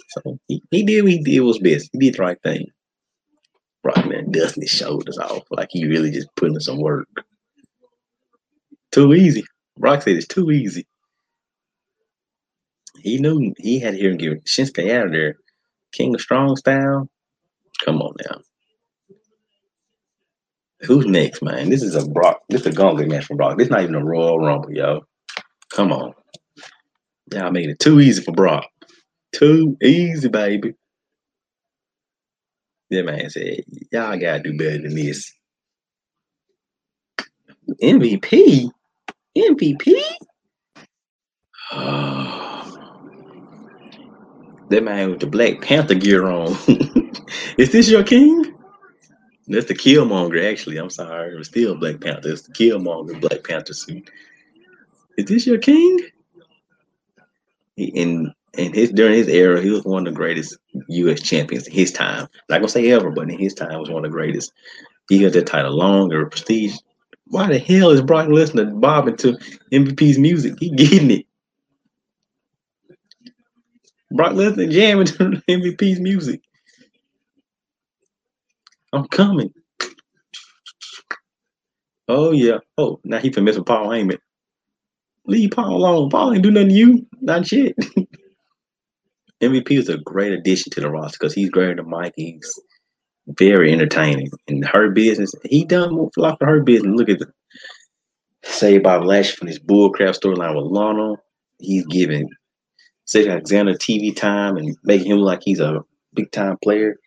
[0.09, 1.89] So he, he did what he did was best.
[1.93, 2.67] He did the right thing.
[3.83, 7.07] Brock man dusting his shoulders off like he really just putting in some work.
[8.91, 9.43] Too easy.
[9.77, 10.85] Brock said it's too easy.
[12.99, 15.35] He knew he had to hear him get Shinsuke out of there.
[15.93, 17.07] King of Strong style.
[17.85, 18.41] Come on now.
[20.81, 21.69] Who's next, man?
[21.69, 22.41] This is a Brock.
[22.49, 23.57] This is a gauntlet match from Brock.
[23.57, 25.01] This not even a Royal Rumble, yo.
[25.71, 26.13] Come on.
[27.31, 28.65] Y'all made it too easy for Brock.
[29.33, 30.73] Too easy, baby.
[32.89, 35.31] That man said, y'all gotta do better than this.
[37.83, 38.71] MVP?
[39.37, 40.01] MVP?
[44.69, 46.57] that man with the Black Panther gear on.
[47.57, 48.55] Is this your king?
[49.47, 50.77] That's the Killmonger, actually.
[50.77, 51.33] I'm sorry.
[51.33, 52.31] It was still Black Panther.
[52.31, 54.09] It's the Killmonger Black Panther suit.
[55.17, 55.99] Is this your king?
[57.85, 60.57] In in his during his era, he was one of the greatest
[60.89, 61.21] U.S.
[61.21, 62.27] champions in his time.
[62.49, 64.51] Not gonna say ever, but in his time, was one of the greatest.
[65.07, 66.75] He got that title longer, prestige.
[67.25, 69.37] Why the hell is Brock Lesnar bobbing to
[69.71, 70.55] MVP's music?
[70.59, 71.25] He getting it.
[74.11, 76.41] Brock Lesnar jamming to MVP's music.
[78.93, 79.53] I'm coming.
[82.07, 82.57] Oh yeah.
[82.77, 84.17] Oh, now he can mess with Paul Heyman.
[85.29, 86.09] Leave Paul alone.
[86.09, 87.07] Paul ain't do nothing to you.
[87.21, 87.75] Not shit.
[89.41, 92.13] MVP is a great addition to the roster because he's greater than Mike.
[92.15, 92.59] He's
[93.27, 94.31] very entertaining.
[94.47, 96.93] In Hurt Business, he done lot for Hurt Business.
[96.95, 97.31] Look at the
[98.43, 101.15] say Bob Lash from his bullcrap storyline with Lana.
[101.59, 102.29] He's giving
[103.05, 106.97] Cedric Alexander TV time and making him like he's a big time player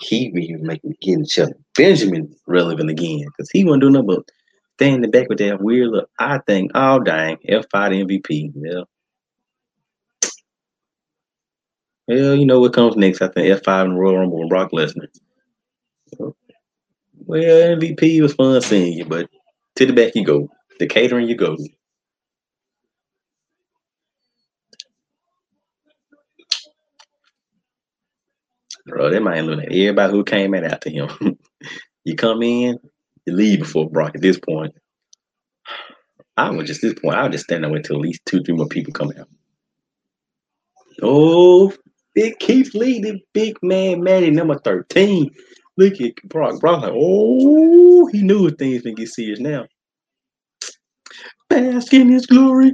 [0.00, 4.30] he be making getting Chuck Benjamin relevant again because he wasn't doing nothing but
[4.76, 6.10] stay in the back with that weird look.
[6.18, 8.52] I think, oh dang, F5 MVP.
[8.54, 8.82] Yeah.
[12.06, 13.22] Well, you know what comes next.
[13.22, 15.08] I think F5 and Royal Rumble and Brock Lesnar.
[16.18, 19.28] Well, MVP was fun seeing you, but
[19.76, 20.48] to the back you go.
[20.78, 21.56] The catering you go.
[28.86, 31.08] Bro, that might at everybody who came in after him.
[32.04, 32.78] you come in,
[33.32, 34.74] leave before Brock at this point.
[36.36, 38.54] I would just this point, I would just stand there until at least two, three
[38.54, 39.28] more people come out.
[41.02, 41.72] Oh,
[42.14, 45.30] big Keith the big man, Maddie number 13.
[45.78, 46.60] Look at Brock.
[46.60, 49.66] Brock like, oh, he knew things didn't get serious now.
[51.48, 52.72] Bask in his glory.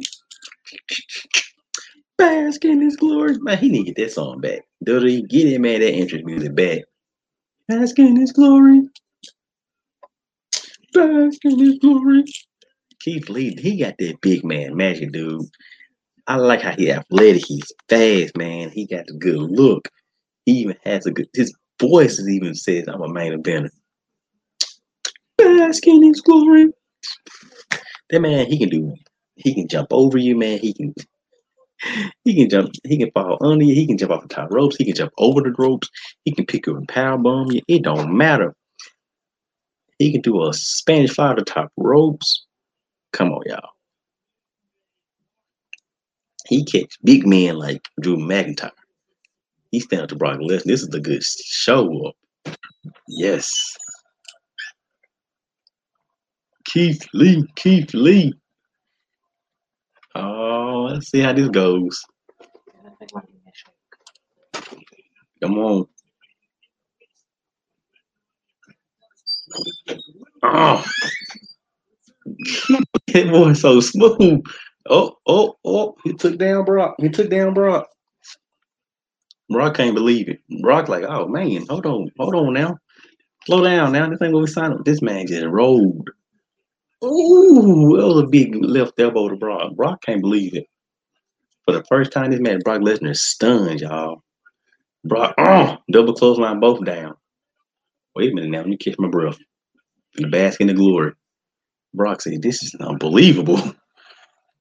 [2.17, 3.37] Bask in his glory.
[3.39, 4.61] Man, he need to get that song back.
[4.87, 6.83] He get him man that entrance music back?
[7.69, 8.83] Bask in his glory.
[10.93, 12.25] Bask in his glory.
[13.01, 15.43] Keith Lee, he got that big man magic, dude.
[16.27, 17.45] I like how he athletic.
[17.45, 18.71] He's fast, man.
[18.71, 19.89] He got the good look.
[20.47, 21.29] He even has a good.
[21.35, 23.71] His voice is even says, "I'm a main eventer."
[25.37, 26.71] Bask in his glory.
[28.11, 28.95] That man, he can do.
[29.37, 30.59] He can jump over you, man.
[30.59, 30.95] He can
[32.25, 34.77] he can jump, he can fall under you, he can jump off the top ropes,
[34.77, 35.89] he can jump over the ropes,
[36.25, 37.61] he can pick you and power bomb you.
[37.67, 38.55] It don't matter.
[40.03, 42.45] He can do a Spanish fly to top ropes.
[43.13, 43.71] Come on, y'all.
[46.49, 48.73] He catch big men like Drew McIntyre.
[49.71, 50.65] He stand up to Brock Lesnar.
[50.65, 52.17] This is the good show up.
[53.07, 53.77] Yes.
[56.65, 58.35] Keith Lee, Keith Lee.
[60.17, 62.03] Oh, let's see how this goes.
[65.41, 65.87] Come on.
[70.43, 70.85] Oh,
[73.09, 74.43] that boy so smooth.
[74.89, 76.97] Oh, oh, oh, he took down Brock.
[76.99, 77.89] He took down Brock.
[79.49, 80.41] Brock can't believe it.
[80.63, 82.79] Brock like, oh man, hold on, hold on now.
[83.47, 84.09] Slow down now.
[84.09, 84.85] This ain't what we signed up.
[84.85, 86.11] This man just rolled.
[87.05, 89.75] Ooh, that was a big left elbow to Brock.
[89.75, 90.67] Brock can't believe it.
[91.65, 94.23] For the first time this man, Brock Lesnar stunned, y'all.
[95.05, 97.15] Brock, oh, double clothesline both down.
[98.17, 99.39] Wait a minute now, let me catch my breath.
[100.61, 101.13] In the glory.
[101.95, 103.75] Brock said, This is unbelievable.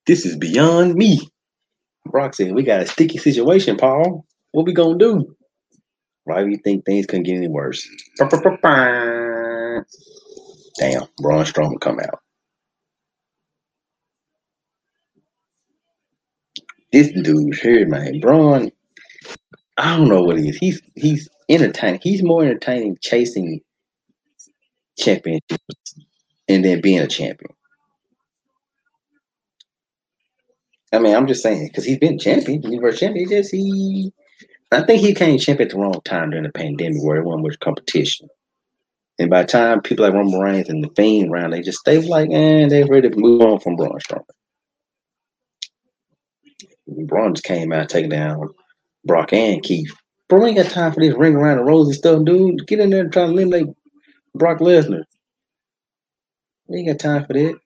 [0.07, 1.21] This is beyond me.
[2.05, 4.25] Brock said, We got a sticky situation, Paul.
[4.51, 5.35] What we gonna do?
[6.25, 7.87] Why do you think things couldn't get any worse?
[10.79, 12.19] Damn, Braun Strowman come out.
[16.91, 18.71] This dude here, man, Braun.
[19.77, 20.57] I don't know what he is.
[20.57, 21.99] He's he's entertaining.
[22.03, 23.61] He's more entertaining chasing
[24.97, 25.95] championships
[26.47, 27.53] and then being a champion.
[30.93, 33.29] I mean, I'm just saying because he's been champion, Universal champion.
[33.29, 34.13] He just he,
[34.71, 37.53] I think he came champion at the wrong time during the pandemic where everyone wasn't
[37.53, 38.27] much competition.
[39.17, 41.97] And by the time people like Roman Reigns and the Fiend around, they just they
[41.97, 44.25] was like, and eh, they ready to move on from Braun Strowman.
[47.07, 48.49] Braun just came out taking down
[49.05, 49.93] Brock and Keith.
[50.31, 52.65] Bro, ain't got time for this ring around the rosy stuff, dude.
[52.65, 53.67] Get in there and try to eliminate
[54.33, 55.03] Brock Lesnar.
[56.67, 57.59] We ain't got time for that.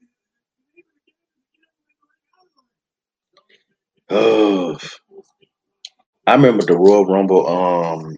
[4.10, 4.80] Oh,
[6.26, 7.48] I remember the Royal Rumble.
[7.48, 8.18] Um,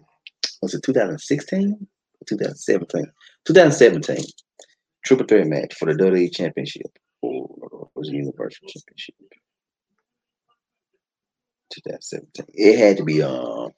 [0.61, 1.85] was it 2016?
[2.25, 3.05] 2017?
[3.43, 4.25] 2017.
[5.03, 6.97] Triple threat match for the WWE Championship.
[7.21, 9.15] Or was it Universal Championship?
[11.73, 12.45] 2017.
[12.53, 13.73] It had to be um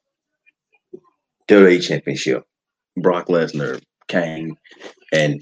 [1.49, 2.43] WWE Championship.
[2.97, 4.55] Brock Lesnar, Kane,
[5.11, 5.41] and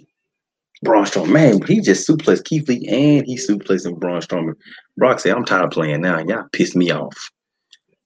[0.84, 4.54] Braun Strowman, man, he just suplexed Keith Lee and he suplexed Braun Strowman.
[4.96, 6.20] Brock said, I'm tired of playing now.
[6.20, 7.18] Y'all pissed me off.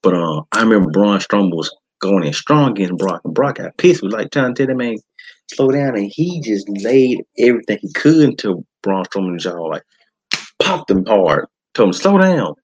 [0.02, 3.78] But uh, I remember Braun Strowman was going in strong against Brock, and Brock got
[3.78, 4.02] pissed.
[4.02, 4.98] Was like trying to tell the man,
[5.52, 9.84] slow down, and he just laid everything he could into Braun Strowman's jaw, like
[10.60, 11.46] popped him hard.
[11.74, 12.56] Told him, slow down.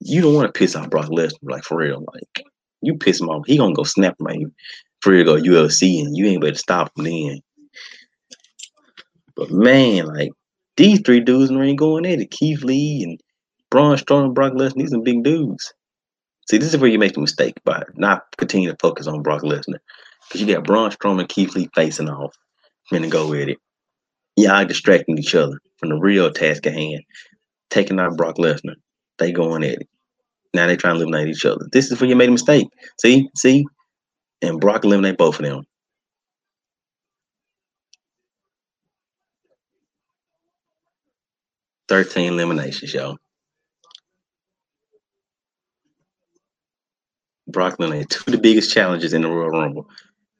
[0.00, 2.04] You don't want to piss off Brock Lesnar, like for real.
[2.14, 2.46] Like
[2.86, 4.52] you piss him off, he gonna go snap man.
[5.00, 7.40] For real, go UFC, and you ain't better stop him then.
[9.36, 10.30] But man, like
[10.76, 12.30] these three dudes ring going at it.
[12.30, 13.20] Keith Lee and
[13.70, 15.72] Braun Strowman, Brock Lesnar, these are big dudes.
[16.50, 19.42] See, this is where you make the mistake by not continuing to focus on Brock
[19.42, 19.78] Lesnar.
[20.28, 22.34] Because you got Braun Strowman, and Keith Lee facing off.
[22.92, 23.58] Gonna go with it.
[24.36, 27.02] Y'all distracting each other from the real task at hand.
[27.70, 28.76] Taking out Brock Lesnar.
[29.18, 29.88] They going at it.
[30.54, 31.66] Now they trying to eliminate each other.
[31.72, 32.68] This is where you made a mistake.
[33.00, 33.28] See?
[33.36, 33.66] See?
[34.40, 35.64] And Brock eliminate both of them.
[41.88, 43.16] 13 eliminations, yo.
[47.48, 49.88] Brock had two of the biggest challenges in the Royal Rumble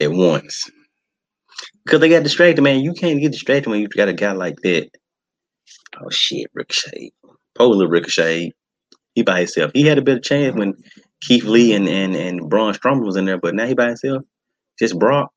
[0.00, 0.70] at once.
[1.84, 2.80] Because they got distracted, man.
[2.80, 4.90] You can't get distracted when you got a guy like that.
[6.00, 7.12] Oh shit, Ricochet.
[7.54, 8.52] Polar Ricochet.
[9.14, 9.70] He by himself.
[9.74, 10.74] He had a better chance when
[11.20, 14.22] Keith Lee and, and, and Braun Strowman was in there, but now he by himself.
[14.78, 15.32] Just Brock.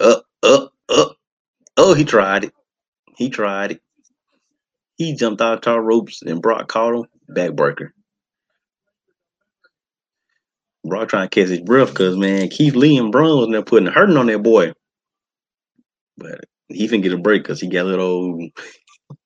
[0.00, 1.16] Up, up, up.
[1.76, 2.52] Oh, he tried it.
[3.16, 3.80] He tried it.
[4.96, 7.04] He jumped out tall ropes and Brock caught him.
[7.30, 7.90] Backbreaker.
[10.84, 13.88] Brock trying to catch his breath because man, Keith Lee and Braun was there putting
[13.88, 14.72] hurting on that boy.
[16.16, 18.50] But he can get a break because he got a little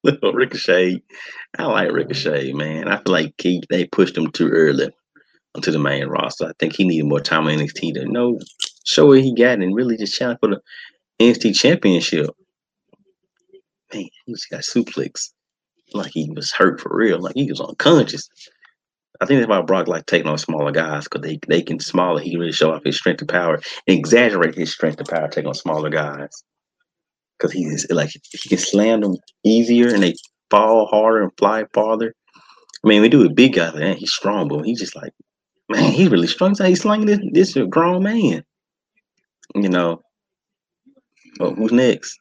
[0.03, 1.03] little ricochet.
[1.59, 2.89] I like ricochet, man.
[2.89, 4.91] I feel like Keith they pushed him too early
[5.55, 6.47] onto the main roster.
[6.47, 8.39] I think he needed more time on NXT to know
[8.85, 10.61] show what he got and really just challenge for the
[11.21, 12.31] NXT championship
[13.93, 15.31] man, he just got suplex.
[15.95, 17.19] Like he was hurt for real.
[17.19, 18.29] Like he was unconscious.
[19.21, 22.21] I think that's why Brock like taking on smaller guys because they, they can smaller.
[22.21, 25.49] He really show off his strength and power, and exaggerate his strength and power, taking
[25.49, 26.45] on smaller guys.
[27.39, 30.15] Because he's like he can slam them easier and they
[30.51, 32.15] fall harder and fly farther.
[32.85, 35.13] I mean, we do a big guy, man, he's strong, but he's just like,
[35.69, 36.55] man, he really strong.
[36.55, 38.45] So He's slinging this this grown man.
[39.55, 40.03] You know,
[41.41, 42.19] Oh, who's next?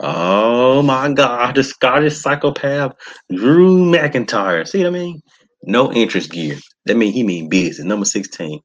[0.00, 2.92] Oh my God, the Scottish psychopath
[3.34, 4.66] Drew McIntyre.
[4.66, 5.20] See what I mean?
[5.64, 6.56] No interest gear.
[6.86, 7.84] That mean he mean business.
[7.84, 8.60] Number 16.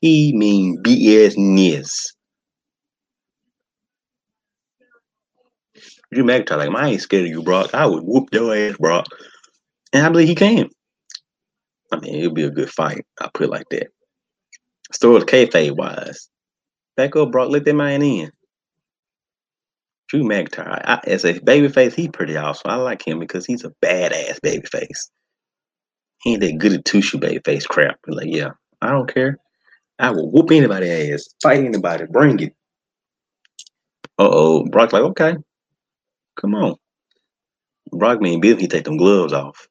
[0.00, 2.13] He mean business.
[6.14, 7.74] Drew McIntyre, like, I ain't scared of you, Brock.
[7.74, 9.06] I would whoop your ass, Brock.
[9.92, 10.70] And I believe he can.
[11.92, 13.04] I mean, it'll be a good fight.
[13.20, 13.88] I'll put it like that.
[14.92, 16.28] Story kayfabe wise.
[16.96, 17.50] Back up, Brock.
[17.50, 18.30] Let that man in.
[20.08, 22.70] Drew McIntyre, I, as a babyface, he's pretty awesome.
[22.70, 25.08] I like him because he's a badass babyface.
[26.22, 27.98] He ain't that good at two-shoe babyface crap.
[28.06, 28.50] Like, yeah,
[28.80, 29.38] I don't care.
[29.98, 32.54] I will whoop anybody ass, fight anybody, bring it.
[34.18, 34.66] Uh-oh.
[34.66, 35.36] Brock's like, okay.
[36.40, 36.76] Come on.
[37.92, 39.68] Brock mean business, he take them gloves off.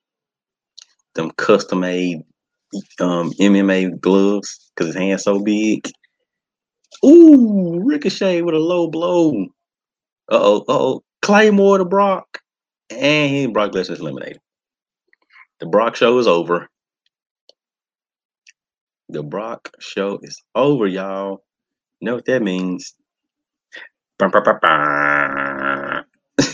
[1.15, 2.21] Them custom made
[2.99, 5.89] um, MMA gloves because his hand's so big.
[7.05, 9.31] Ooh, Ricochet with a low blow.
[10.31, 11.03] Uh oh, uh oh.
[11.21, 12.39] Claymore to Brock.
[12.89, 14.39] And Brock Lesnar's eliminated.
[15.59, 16.67] The Brock show is over.
[19.09, 21.43] The Brock show is over, y'all.
[21.99, 22.93] You know what that means?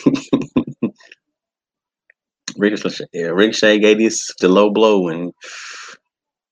[2.58, 5.32] Ricochet, Ricochet gave this the low blow and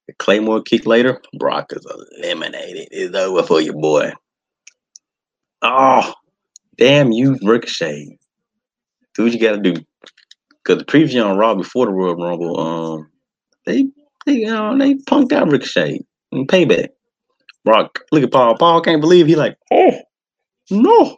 [0.08, 1.22] the Claymore kick later.
[1.38, 1.86] Brock is
[2.22, 2.88] eliminated.
[2.92, 4.12] It's over for you, boy.
[5.62, 6.14] Oh,
[6.78, 8.18] damn you, Ricochet.
[9.16, 9.74] Do what you gotta do.
[10.66, 13.10] Cause the preview on Raw before the Royal Rumble, um,
[13.66, 13.86] they
[14.26, 16.90] they you know they punked out Ricochet and payback.
[17.64, 18.58] Brock, look at Paul.
[18.58, 20.00] Paul can't believe he like, oh
[20.70, 21.18] no,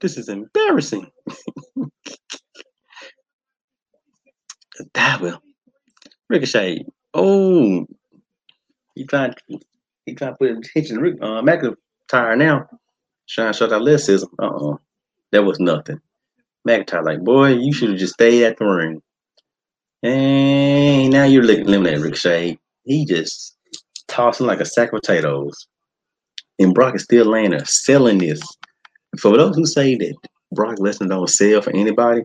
[0.00, 1.10] this is embarrassing.
[4.94, 5.40] That will
[6.28, 6.84] Ricochet.
[7.12, 7.86] Oh,
[8.94, 9.34] he trying
[10.06, 12.68] he trying to put attention to uh, McIntyre now.
[13.28, 14.26] Trying to show that athleticism.
[14.38, 14.76] Uh uh
[15.32, 16.00] That was nothing.
[16.66, 19.02] McIntyre, like, boy, you should have just stayed at the ring.
[20.02, 22.58] And now you're eliminating Ricochet.
[22.84, 23.56] He just
[24.08, 25.66] tossing like a sack of potatoes.
[26.58, 28.40] And Brock is still laying there selling this.
[29.18, 30.14] For those who say that
[30.52, 32.22] Brock Lesnar don't sell for anybody,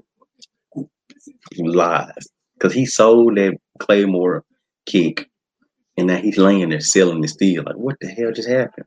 [1.58, 2.27] lies.
[2.53, 4.43] Because he sold that Claymore
[4.86, 5.29] kick
[5.97, 7.63] and now he's laying there selling the steel.
[7.65, 8.86] Like, what the hell just happened?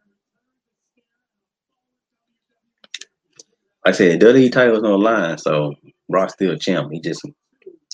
[3.85, 5.75] I said, WWE title's on the line, so
[6.09, 6.92] Brock's still champ.
[6.92, 7.23] He just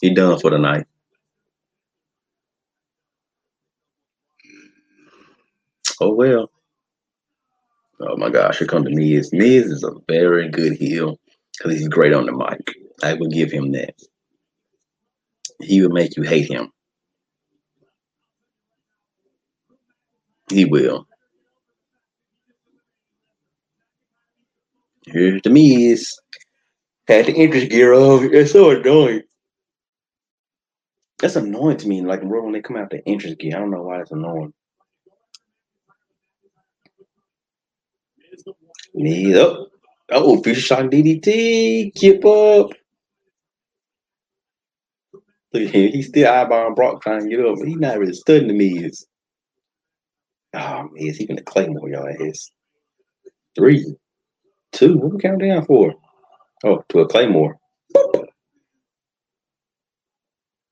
[0.01, 0.87] he done for the night.
[6.01, 6.51] Oh well.
[8.01, 9.33] Oh my gosh, here comes the Miz.
[9.33, 11.19] Miz is a very good heel
[11.59, 12.75] because he's great on the mic.
[13.03, 13.95] I will give him that.
[15.61, 16.71] He will make you hate him.
[20.51, 21.07] He will.
[25.07, 26.15] Here's the Miz.
[27.09, 28.23] Had the interest gear off.
[28.23, 29.23] It's so annoying.
[31.21, 32.03] That's annoying to me.
[32.03, 33.57] Like when they come out the interest gear.
[33.57, 34.53] I don't know why it's annoying.
[38.95, 39.69] Miz up.
[40.11, 41.95] Oh, Future Shock DDT.
[41.95, 42.71] Keep up.
[45.53, 45.93] Look at him.
[45.93, 47.59] He's still eyeballing Brock trying to get up.
[47.65, 49.07] He's not really studying the Miz.
[50.55, 52.51] Oh, Miz, he gonna claymore y'all ass.
[53.55, 53.85] Three,
[54.73, 54.97] two.
[54.97, 55.95] What we count down for?
[56.65, 57.59] Oh, to a claymore.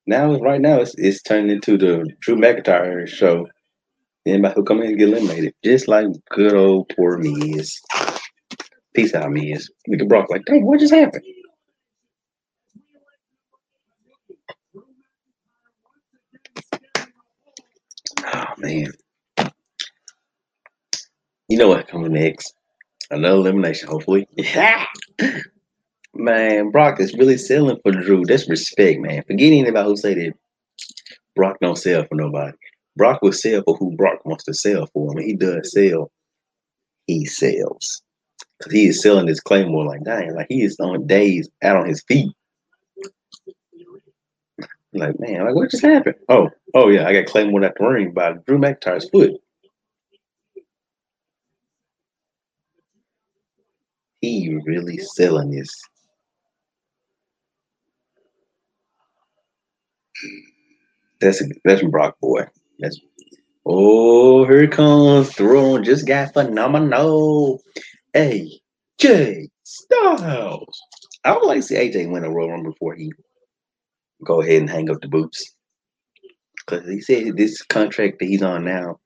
[0.06, 3.48] Now, right now, it's it's turning into the Drew McIntyre show.
[4.26, 7.80] Anybody who come in and get eliminated, just like good old poor Miz.
[8.96, 9.70] Peace out, Miz.
[9.88, 11.22] Look at Brock like, dang, what just happened?
[18.24, 18.86] Oh man.
[21.48, 22.54] You know what coming next?
[23.10, 24.26] Another elimination, hopefully.
[26.14, 28.24] Man, Brock is really selling for Drew.
[28.24, 29.22] That's respect, man.
[29.26, 30.32] Forgetting about who say that
[31.36, 32.56] Brock don't sell for nobody.
[32.96, 35.14] Brock will sell for who Brock wants to sell for.
[35.14, 36.10] When he does sell,
[37.06, 38.02] he sells.
[38.62, 41.88] Cause he is selling his claymore like dang, like he is on days out on
[41.88, 42.32] his feet.
[44.94, 46.16] Like, man, like what just happened?
[46.30, 49.32] Oh, oh yeah, I got claymore at the ring by Drew McIntyre's foot.
[54.22, 55.70] He really selling this.
[61.20, 62.46] That's a, that's Brock boy.
[62.78, 62.98] That's
[63.66, 65.32] oh here comes.
[65.32, 67.60] Throne just got phenomenal.
[68.16, 70.82] AJ Styles.
[71.24, 73.12] I would like to see AJ win a Royal Rumble before he
[74.24, 75.54] go ahead and hang up the boots.
[76.66, 78.98] Because he said this contract that he's on now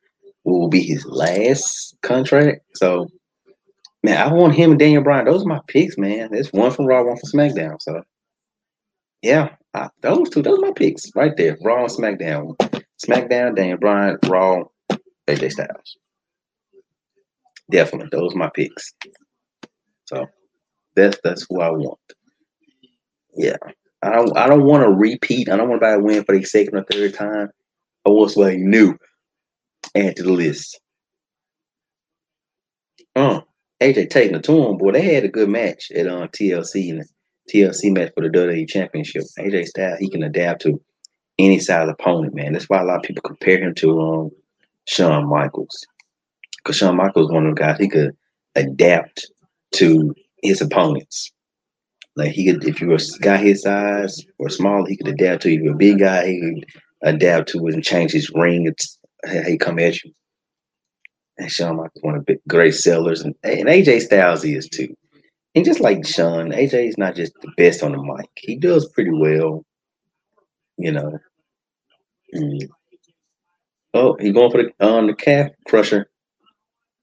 [0.44, 2.62] will be his last contract.
[2.76, 3.08] So
[4.02, 5.26] Man, I want him and Daniel Bryan.
[5.26, 6.30] Those are my picks, man.
[6.32, 7.76] There's one from Raw, one from SmackDown.
[7.80, 8.02] So,
[9.20, 11.58] yeah, I, those two, those are my picks right there.
[11.62, 12.56] Raw and SmackDown.
[13.04, 14.64] SmackDown, Daniel Bryan, Raw,
[15.28, 15.96] AJ Styles.
[17.70, 18.92] Definitely, those are my picks.
[20.06, 20.26] So,
[20.96, 21.98] that's that's who I want.
[23.34, 23.56] Yeah,
[24.02, 25.48] I don't I don't want to repeat.
[25.48, 27.50] I don't want to buy a win for the second or third time.
[28.06, 28.96] I want somebody new
[29.94, 30.80] add to the list.
[33.16, 33.42] Oh,
[33.80, 34.92] AJ taking the to him, boy.
[34.92, 37.04] They had a good match at um, TLC and
[37.52, 39.24] TLC match for the WWE Championship.
[39.38, 40.80] AJ Styles, he can adapt to
[41.38, 42.52] any size opponent, man.
[42.52, 44.30] That's why a lot of people compare him to um,
[44.86, 45.86] Shawn Michaels.
[46.62, 48.16] Because Shawn Michaels one of the guys he could
[48.54, 49.30] adapt
[49.74, 51.32] to his opponents.
[52.16, 55.42] Like he could, if you were a guy his size or smaller, he could adapt
[55.42, 55.52] to.
[55.54, 56.66] If you're a big guy, he could
[57.02, 58.66] adapt to it and change his ring.
[58.66, 58.98] It's
[59.46, 60.12] he come at you.
[61.38, 64.94] And Shawn Michaels one of the great sellers, and, and AJ Styles is too.
[65.54, 68.28] And just like Shawn, AJ is not just the best on the mic.
[68.36, 69.64] He does pretty well,
[70.76, 71.18] you know.
[72.34, 72.68] Mm.
[73.94, 76.09] Oh, he's going for the on um, the calf crusher,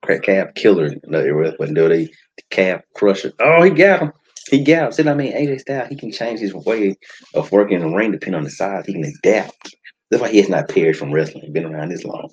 [0.02, 0.96] calf killer.
[1.06, 2.10] No, it wasn't the
[2.50, 3.34] calf crusher.
[3.40, 4.12] Oh, he got him.
[4.50, 4.92] He got him.
[4.94, 6.96] See, I mean, AJ Styles, he can change his way
[7.34, 8.86] of working in the ring depending on the size.
[8.86, 9.76] He can adapt.
[10.10, 11.44] That's why he has not paired from wrestling.
[11.44, 12.30] He's Been around this long.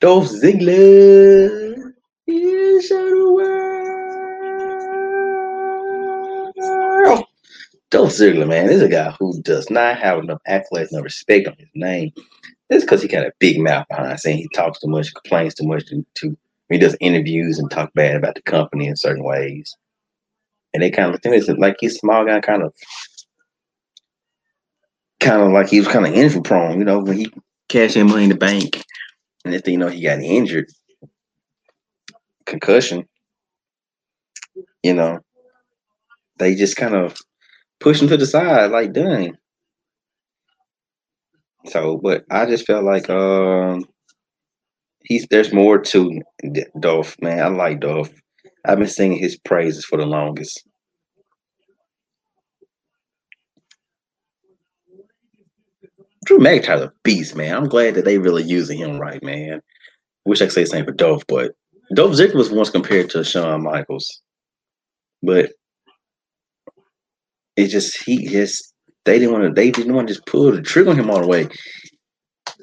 [0.00, 1.92] Dolph Ziggler
[2.26, 3.98] is the world.
[7.90, 11.56] Dolph Ziggler, man, is a guy who does not have enough accolades, no respect on
[11.58, 12.12] his name.
[12.70, 15.66] It's because he got a big mouth behind saying he talks too much, complains too
[15.66, 16.36] much to, to
[16.68, 19.76] he does interviews and talk bad about the company in certain ways.
[20.74, 22.74] And they kind of it's like he's small guy, kind of,
[25.20, 26.78] kind of like he was kind of injury prone.
[26.78, 27.32] You know, when he
[27.68, 28.84] cashed in money in the bank,
[29.44, 30.66] and if they you know he got injured,
[32.46, 33.06] concussion,
[34.82, 35.20] you know,
[36.38, 37.16] they just kind of
[37.80, 39.36] push him to the side, like, dang.
[41.66, 43.84] So, but I just felt like um
[45.08, 46.20] he's there's more to
[46.78, 47.40] Dolph, man.
[47.40, 48.10] I like Dolph.
[48.64, 50.62] I've been singing his praises for the longest.
[56.24, 57.56] Drew McIntyre's a beast, man.
[57.56, 59.60] I'm glad that they really using him right, man.
[60.26, 61.52] Wish I could say the same for Dolph, but
[61.94, 64.20] Dolph Ziggler was once compared to Shawn Michaels,
[65.22, 65.52] but
[67.56, 68.74] it just he just
[69.06, 71.20] they didn't want to they didn't want to just pull the trigger on him all
[71.20, 71.48] the way.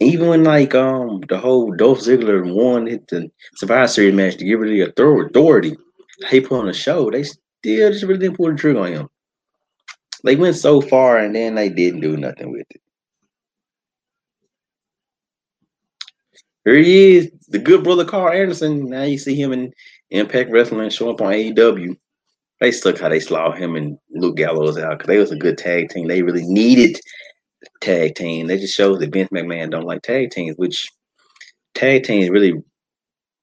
[0.02, 4.62] Even when like um the whole Dolph Ziggler won the Survivor Series match to give
[4.62, 5.76] of the authority,
[6.30, 9.10] he put on the show, they still just really didn't pull the trigger on him.
[10.24, 12.82] They went so far and then they didn't do nothing with it.
[16.66, 18.90] Here he is, the good brother Karl Anderson.
[18.90, 19.72] Now you see him in
[20.10, 21.96] Impact Wrestling show up on AEW.
[22.60, 25.58] They stuck how they slaughtered him and Luke Gallows out because they was a good
[25.58, 26.08] tag team.
[26.08, 27.00] They really needed
[27.82, 28.48] tag team.
[28.48, 30.90] They just shows that Vince McMahon don't like tag teams, which
[31.74, 32.62] tag teams really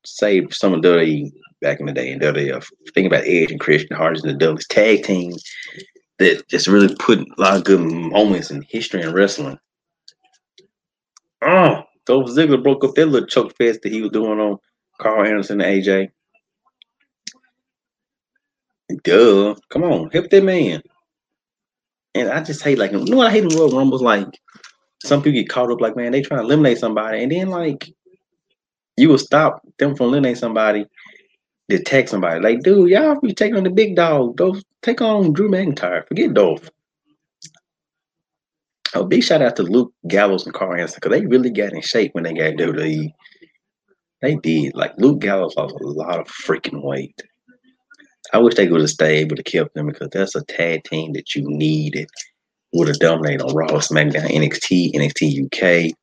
[0.04, 2.12] saved some of WWE back in the day.
[2.12, 2.60] And WWE, uh,
[2.94, 5.32] think about Edge and Christian Hart and the Douglas tag team
[6.18, 9.58] that just really put a lot of good moments in history in wrestling.
[11.42, 14.58] Oh, Dolph Ziggler broke up that little choke fest that he was doing on
[15.00, 16.10] Karl Anderson and AJ.
[19.02, 19.54] Duh.
[19.70, 20.82] Come on, help that man.
[22.14, 24.28] And I just hate like you know what I hate in Royal Rumbles like
[25.04, 27.92] some people get caught up like man they trying to eliminate somebody and then like
[28.96, 30.86] you will stop them from eliminating somebody
[31.70, 35.32] to attack somebody like dude y'all be taking on the big dog Dolph take on
[35.32, 36.70] Drew McIntyre forget Dolph
[38.94, 41.80] Oh, big shout out to Luke Gallows and Karl Anderson because they really got in
[41.80, 43.10] shape when they got WWE.
[44.20, 44.74] They did.
[44.74, 47.18] Like Luke Gallows lost a lot of freaking weight.
[48.32, 51.12] I wish they would have stayed, would have kept them because that's a tag team
[51.12, 52.08] that you needed.
[52.72, 55.94] Would have dominated on Raw, SmackDown, NXT, NXT UK.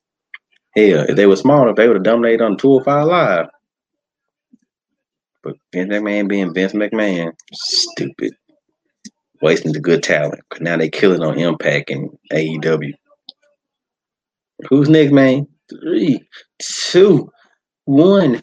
[0.76, 3.47] Hell, if they were smart they would have dominated on 205 Live.
[5.41, 8.34] But Vince McMahon being Vince McMahon, stupid
[9.41, 10.41] wasting the good talent.
[10.49, 12.93] Cause now they killing on Impact and AEW.
[14.67, 15.47] Who's next, man?
[15.70, 16.22] Three,
[16.59, 17.32] two,
[17.86, 18.41] one.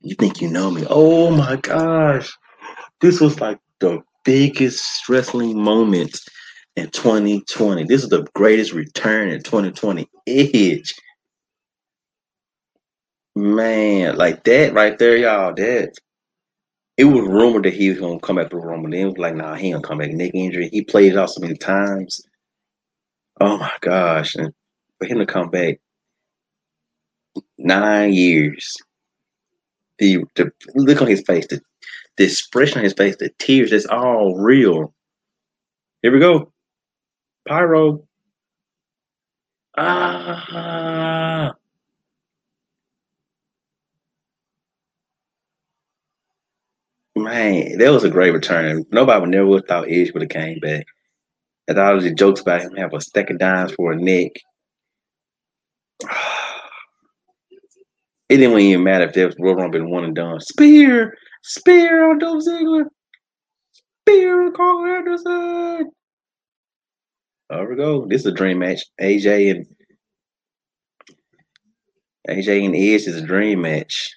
[0.00, 0.84] You think you know me?
[0.88, 2.30] Oh my gosh.
[3.00, 6.18] This was like the biggest wrestling moment
[6.76, 7.84] in 2020.
[7.84, 10.08] This is the greatest return in 2020.
[10.26, 10.94] Edge.
[13.34, 15.54] Man, like that right there, y'all.
[15.54, 15.92] That
[16.96, 18.90] it was rumored that he was gonna come back to the.
[18.90, 20.10] Then it was like, nah, he gonna come back.
[20.10, 20.68] Nick injury.
[20.68, 22.20] He played it out so many times.
[23.40, 24.34] Oh my gosh.
[24.34, 24.52] And
[24.98, 25.80] for him to come back
[27.56, 28.76] nine years,
[30.02, 31.60] the, the look on his face, the,
[32.16, 34.92] the expression on his face, the tears, that's all real.
[36.02, 36.52] Here we go.
[37.46, 38.04] Pyro.
[39.78, 41.54] Ah.
[47.14, 48.84] Man, that was a great return.
[48.90, 50.86] Nobody would never thought Edge would have came back.
[51.70, 54.32] I thought all the jokes about him have a stack of dimes for a neck.
[58.32, 60.40] It didn't even matter if there was Royal Rumble one and done.
[60.40, 62.86] Spear, spear on Dolph Ziggler,
[64.00, 65.90] spear on Karl Anderson.
[67.50, 68.06] There we go.
[68.06, 68.84] This is a dream match.
[69.02, 69.66] AJ and
[72.26, 74.10] AJ and Edge is a dream match.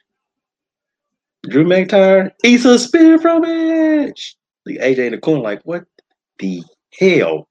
[1.49, 4.37] Drew McIntyre eats a spear from Edge.
[4.65, 5.83] The AJ in the corner, like, what
[6.39, 6.63] the
[6.97, 7.49] hell?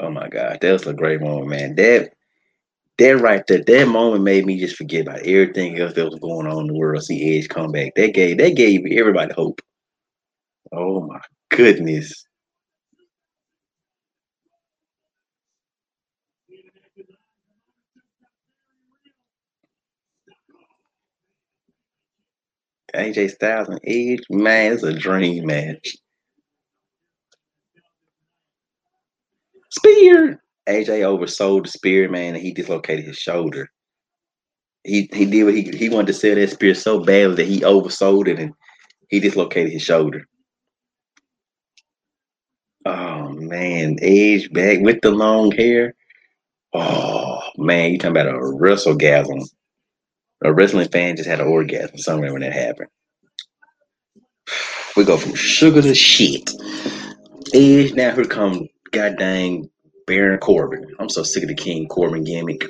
[0.00, 1.74] Oh my God, that was a great moment, man.
[1.76, 2.12] That
[2.98, 6.46] that right there, that moment made me just forget about everything else that was going
[6.46, 7.02] on in the world.
[7.04, 7.94] See Edge come back.
[7.96, 9.60] That gave that gave everybody hope.
[10.72, 11.20] Oh my
[11.50, 12.26] goodness.
[22.94, 25.96] AJ Styles and Edge, man, it's a dream match.
[29.76, 30.42] Spear.
[30.68, 33.70] AJ oversold the spear, man, and he dislocated his shoulder.
[34.84, 37.60] He he did what he he wanted to sell that spear so badly that he
[37.60, 38.52] oversold it and
[39.08, 40.26] he dislocated his shoulder.
[42.84, 45.94] Oh man, Edge back with the long hair.
[46.72, 49.40] Oh man, you talking about a wrestlegasm.
[50.44, 52.88] A wrestling fan just had an orgasm somewhere when that happened.
[54.96, 56.50] We go from sugar to shit.
[57.52, 58.66] Edge, now here come
[58.96, 59.68] god dang
[60.06, 60.94] Baron Corbin.
[60.98, 62.64] I'm so sick of the King Corbin gimmick.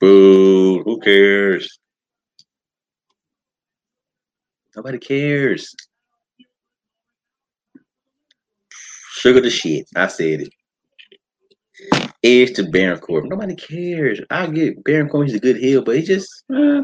[0.00, 1.78] Boo, who cares?
[4.74, 5.74] Nobody cares.
[9.12, 9.86] Sugar the shit.
[9.94, 10.52] I said it.
[12.24, 13.28] Edge to Baron Corbin.
[13.28, 14.20] Nobody cares.
[14.30, 16.82] I get Baron Corbin's a good heel, but he just uh,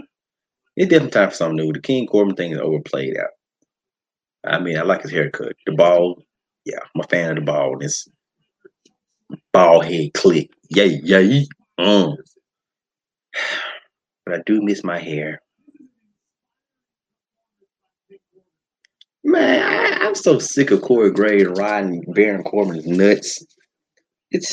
[0.77, 1.73] it's definitely time for something new.
[1.73, 3.31] The King Corbin thing is overplayed out.
[4.45, 5.57] I mean, I like his haircut.
[5.67, 6.23] The bald,
[6.69, 8.07] yeah, I'm a fan of the baldness.
[9.53, 10.51] Bald head click.
[10.71, 11.47] Yay, yay.
[11.81, 12.17] Mm.
[14.27, 15.41] But I do miss my hair.
[19.25, 19.63] Man,
[20.03, 23.43] I, am so sick of Corey Graves riding Baron Corbin's nuts.
[24.31, 24.51] It's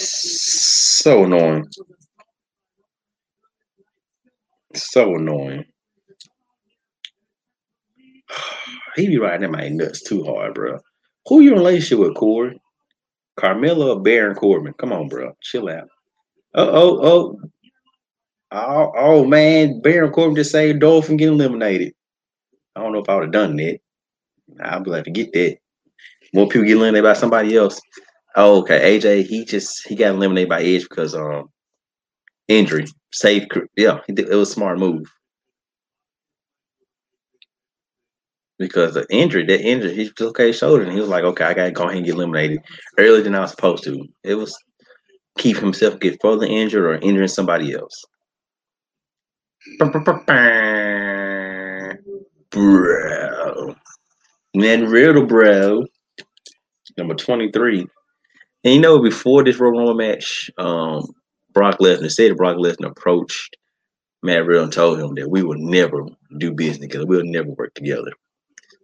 [1.04, 1.66] so annoying.
[4.76, 5.66] So annoying.
[8.96, 10.80] he be riding my nuts too hard, bro.
[11.28, 12.60] Who you in relationship with, Corey?
[13.40, 14.74] Carmella or Baron Corbin?
[14.74, 15.36] Come on, bro.
[15.42, 15.90] Chill out.
[16.54, 17.40] Oh, oh, oh.
[18.52, 21.94] Oh, oh man, Baron Corbin just saved Dolph from getting eliminated.
[22.76, 23.80] I don't know if I would have done that.
[24.62, 25.58] I'd be like, to get that.
[26.34, 27.82] More people get eliminated by somebody else.
[28.36, 28.98] Oh, okay.
[29.00, 31.50] AJ, he just he got eliminated by Edge because um
[32.48, 32.86] injury.
[33.12, 35.10] Saved yeah, it was a smart move.
[38.58, 41.54] Because the injury, that injury, he took his shoulder and he was like, okay, I
[41.54, 42.60] gotta go ahead and get eliminated
[42.98, 44.08] earlier than I was supposed to.
[44.24, 44.58] It was
[45.38, 48.04] keep himself get further injured or injuring somebody else.
[52.52, 53.76] Bro.
[54.56, 55.86] Man, Riddle, bro.
[56.98, 57.86] Number 23.
[58.64, 61.14] And you know, before this Royal Rumble match, um,
[61.52, 63.58] Brock Lesnar said Brock Lesnar approached
[64.24, 66.06] Matt Riddle and told him that we will never
[66.38, 67.06] do business together.
[67.06, 68.12] We'll never work together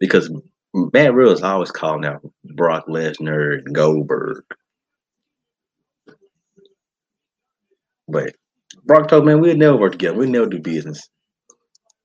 [0.01, 0.29] because
[0.73, 4.43] Matt Riddle is always calling out Brock Lesnar and Goldberg.
[8.07, 8.35] But
[8.83, 10.17] Brock told man, we'll never work together.
[10.17, 11.07] We'll never do business.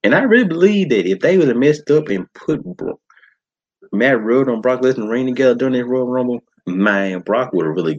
[0.05, 3.01] And I really believe that if they would have messed up and put Bro-
[3.92, 7.74] Matt Riddle and Brock Lesnar ring together during this Royal Rumble, man, Brock would have
[7.74, 7.99] really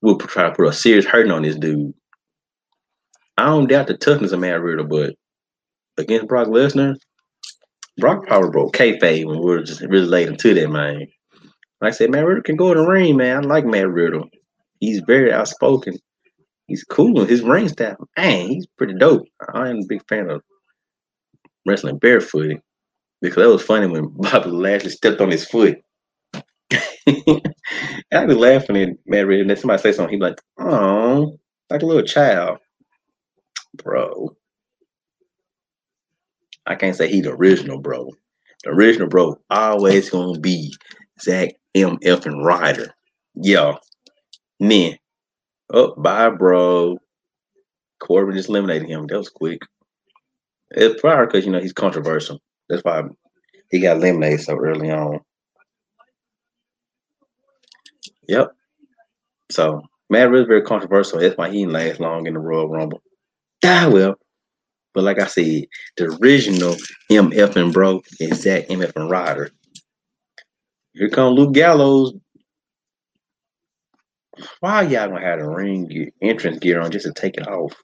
[0.00, 1.92] would try to put a serious hurting on this dude.
[3.36, 5.16] I don't doubt the toughness of Matt Riddle, but
[5.98, 6.96] against Brock Lesnar,
[8.00, 11.06] Brock probably broke kayfabe when we were just relating to that, man.
[11.80, 13.44] Like I said, Matt Riddle can go in the ring, man.
[13.44, 14.28] I like Matt Riddle.
[14.80, 15.98] He's very outspoken.
[16.66, 17.24] He's cool.
[17.24, 19.26] His ring staff, man, he's pretty dope.
[19.54, 20.42] I am a big fan of
[21.66, 22.60] wrestling barefooted
[23.20, 25.78] because that was funny when Bobby Lashley stepped on his foot.
[27.06, 31.38] I'd be laughing at Matt Riddle, and then somebody say something, he'd be like, "Oh,
[31.70, 32.58] like a little child,
[33.74, 34.36] bro."
[36.70, 38.12] I can't say he the original bro.
[38.62, 40.72] The original bro always gonna be
[41.20, 41.98] Zack M.
[42.04, 42.26] F.
[42.26, 42.94] and Ryder.
[43.34, 43.74] Yeah.
[44.60, 44.96] Man.
[45.72, 46.96] Oh, bye, bro.
[47.98, 49.08] Corbin just eliminated him.
[49.08, 49.62] That was quick.
[50.70, 52.40] It's probably because you know he's controversial.
[52.68, 53.02] That's why
[53.72, 55.18] he got eliminated so early on.
[58.28, 58.52] Yep.
[59.50, 61.18] So Matt Riddle very controversial.
[61.18, 63.02] That's why he didn't last long in the Royal Rumble.
[63.64, 64.19] Ah well.
[64.92, 65.66] But like I said,
[65.96, 66.76] the original
[67.10, 69.50] MF and bro is Zack MF and Ryder.
[70.92, 72.14] Here come Luke Gallows.
[74.60, 77.74] Why y'all gonna have the ring gear, entrance gear on just to take it off?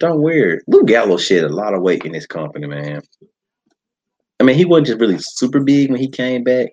[0.00, 0.62] Don't wear it.
[0.66, 3.02] Luke Gallows shed a lot of weight in this company, man.
[4.40, 6.70] I mean, he wasn't just really super big when he came back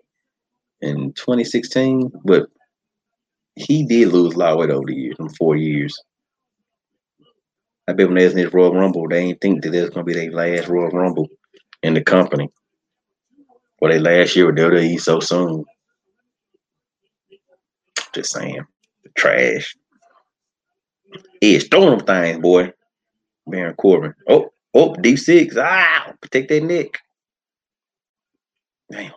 [0.82, 2.48] in 2016, but
[3.56, 5.94] he did lose a lot of weight over the years, in four years.
[7.88, 10.04] I bet when they was in this Royal Rumble, they didn't think that was gonna
[10.04, 11.28] be their last Royal Rumble
[11.84, 12.50] in the company.
[13.80, 15.64] Well, they last year with WWE so soon.
[18.14, 18.66] Just saying.
[19.16, 19.76] Trash.
[21.42, 22.74] Edge throwing them things, boy.
[23.46, 24.14] Baron Corbin.
[24.28, 25.56] Oh, oh, D6.
[25.58, 27.00] Ah, protect that neck.
[28.92, 29.14] Damn.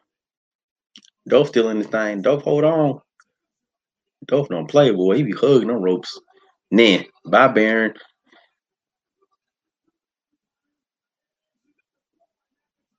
[1.26, 2.22] Dolph still in this thing.
[2.22, 3.00] Dolph, hold on.
[4.26, 5.16] Dolph don't play, boy.
[5.16, 6.20] He be hugging them ropes.
[6.70, 7.94] Then, bye, Baron.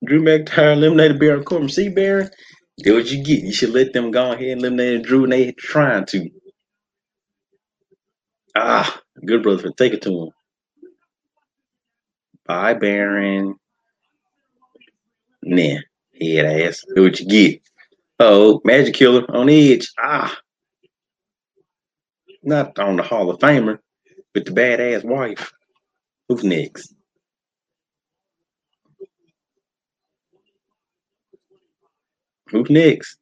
[0.03, 1.69] Drew McIntyre eliminated Baron Corbin.
[1.69, 2.29] See, Baron?
[2.83, 3.43] Get what you get.
[3.43, 6.29] You should let them go ahead and eliminate Drew and they trying to.
[8.55, 10.29] Ah, good brother for take it to him.
[12.45, 13.55] Bye, Baron.
[15.43, 15.79] Nah,
[16.19, 16.83] head ass.
[16.95, 17.61] Do what you get.
[18.19, 19.91] Oh, Magic Killer on edge.
[19.99, 20.37] Ah.
[22.43, 23.79] Not on the Hall of Famer,
[24.33, 25.51] but the badass wife.
[26.27, 26.93] Who's next?
[32.51, 33.17] Who's next?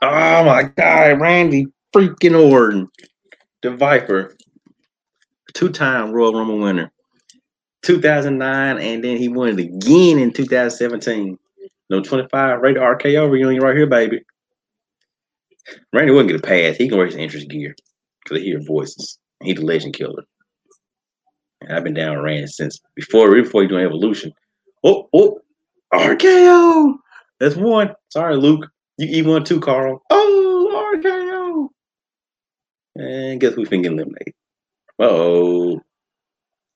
[0.00, 2.88] Oh my God, Randy freaking Orton,
[3.62, 4.36] the Viper,
[5.54, 6.92] two-time Royal Rumble winner,
[7.82, 11.38] 2009, and then he won it again in 2017.
[11.90, 14.20] No 25 rated RKO reunion right here, baby.
[15.92, 16.76] Randy wouldn't get a pass.
[16.76, 17.74] He can wear his interest gear
[18.22, 19.18] because they hear voices.
[19.42, 20.24] He's the legend killer.
[21.62, 24.32] And I've been down with Randy since before, before he doing Evolution.
[24.84, 25.40] Oh, oh,
[25.92, 26.94] RKO.
[27.40, 27.94] That's one.
[28.10, 28.66] Sorry, Luke.
[28.98, 30.02] You eat one too, Karl.
[30.10, 31.68] Oh, RKO.
[32.96, 34.34] And guess who's eliminated?
[34.98, 35.80] Uh oh.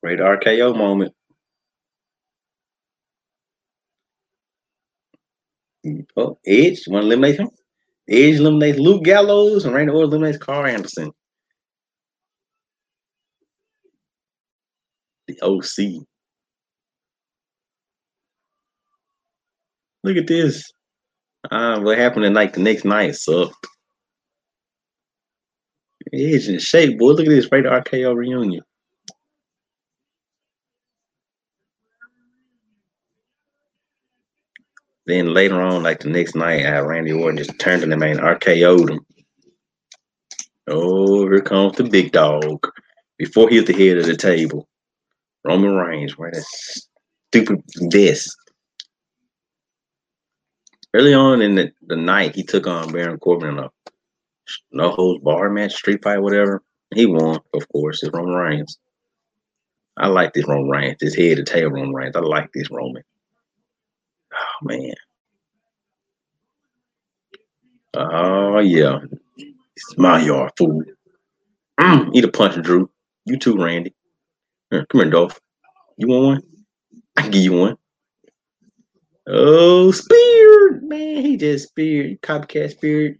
[0.02, 1.12] Great RKO moment.
[6.16, 7.50] Oh, Edge, eliminate him?
[8.08, 11.10] Edge eliminates Luke Gallows and Randy Orton eliminates Karl Anderson.
[15.26, 16.06] The OC.
[20.04, 20.70] Look at this.
[21.50, 22.52] Uh, what happened tonight?
[22.52, 23.66] The next night sucked.
[26.12, 27.12] Edge in shape, boy.
[27.12, 28.62] Look at this right RKO reunion.
[35.06, 38.18] Then later on, like the next night, I Randy Orton just turned to the main
[38.18, 39.06] RKO'd him.
[40.68, 42.68] Oh, here comes the big dog.
[43.18, 44.68] Before he hit the head of the table.
[45.44, 48.36] Roman Reigns wearing that stupid vest.
[50.94, 53.70] Early on in the, the night, he took on Baron Corbin in a
[54.72, 56.62] no holds bar match, street fight, whatever.
[56.94, 58.02] He won, of course.
[58.02, 58.78] It's Roman Reigns.
[59.96, 62.16] I like this Roman Reigns, this head to tail Roman Reigns.
[62.16, 63.02] I like this Roman.
[64.34, 64.94] Oh man.
[67.94, 69.00] Oh yeah.
[69.76, 70.82] It's my yard, fool.
[71.80, 72.90] Mm, eat a punch, Drew.
[73.24, 73.94] You too, Randy.
[74.70, 75.40] Here, come here, Dolph.
[75.96, 76.42] You want one?
[77.16, 77.76] I can give you one.
[79.28, 80.82] Oh, Spirit!
[80.82, 82.20] Man, he just Spirit.
[82.22, 83.18] Copycat Spirit.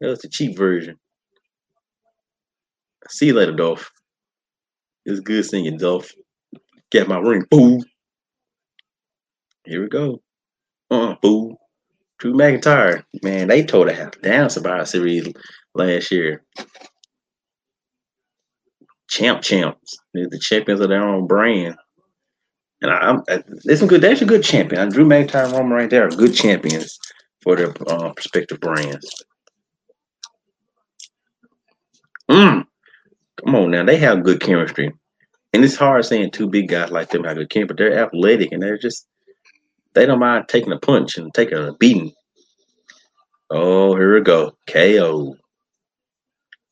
[0.00, 0.98] That was the cheap version.
[3.08, 3.90] See you later, Dolph.
[5.06, 6.12] It was good seeing you, Dolph.
[6.90, 7.82] Get my ring, boo.
[9.64, 10.22] Here we go.
[10.90, 11.56] Uh, boo.
[12.18, 13.04] Drew McIntyre.
[13.22, 15.28] Man, they told a half down Survivor Series
[15.74, 16.42] last year.
[19.08, 19.98] Champ champs.
[20.14, 21.76] They're the champions of their own brand.
[22.82, 23.22] And I, am
[23.64, 24.00] there's some good.
[24.00, 24.88] There's a good champion.
[24.88, 26.98] Drew McIntyre and Roman right there are good champions
[27.42, 29.24] for their uh, respective brands.
[32.30, 32.64] Mm.
[33.44, 34.92] Come on now, they have good chemistry,
[35.52, 37.66] and it's hard saying two big guys like them have good chemistry.
[37.66, 39.06] But they're athletic and they're just
[39.94, 42.12] they don't mind taking a punch and taking a beating.
[43.50, 44.52] Oh, here we go.
[44.68, 45.34] KO.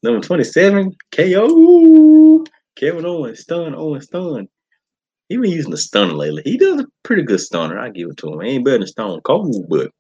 [0.03, 2.45] Number 27, KO.
[2.77, 4.49] Kevin Owens, stun, Owens, stun.
[5.29, 6.43] He been using the stunner lately.
[6.45, 7.79] He does a pretty good stunner.
[7.79, 8.41] I give it to him.
[8.41, 9.91] He ain't better than Stone Cold, but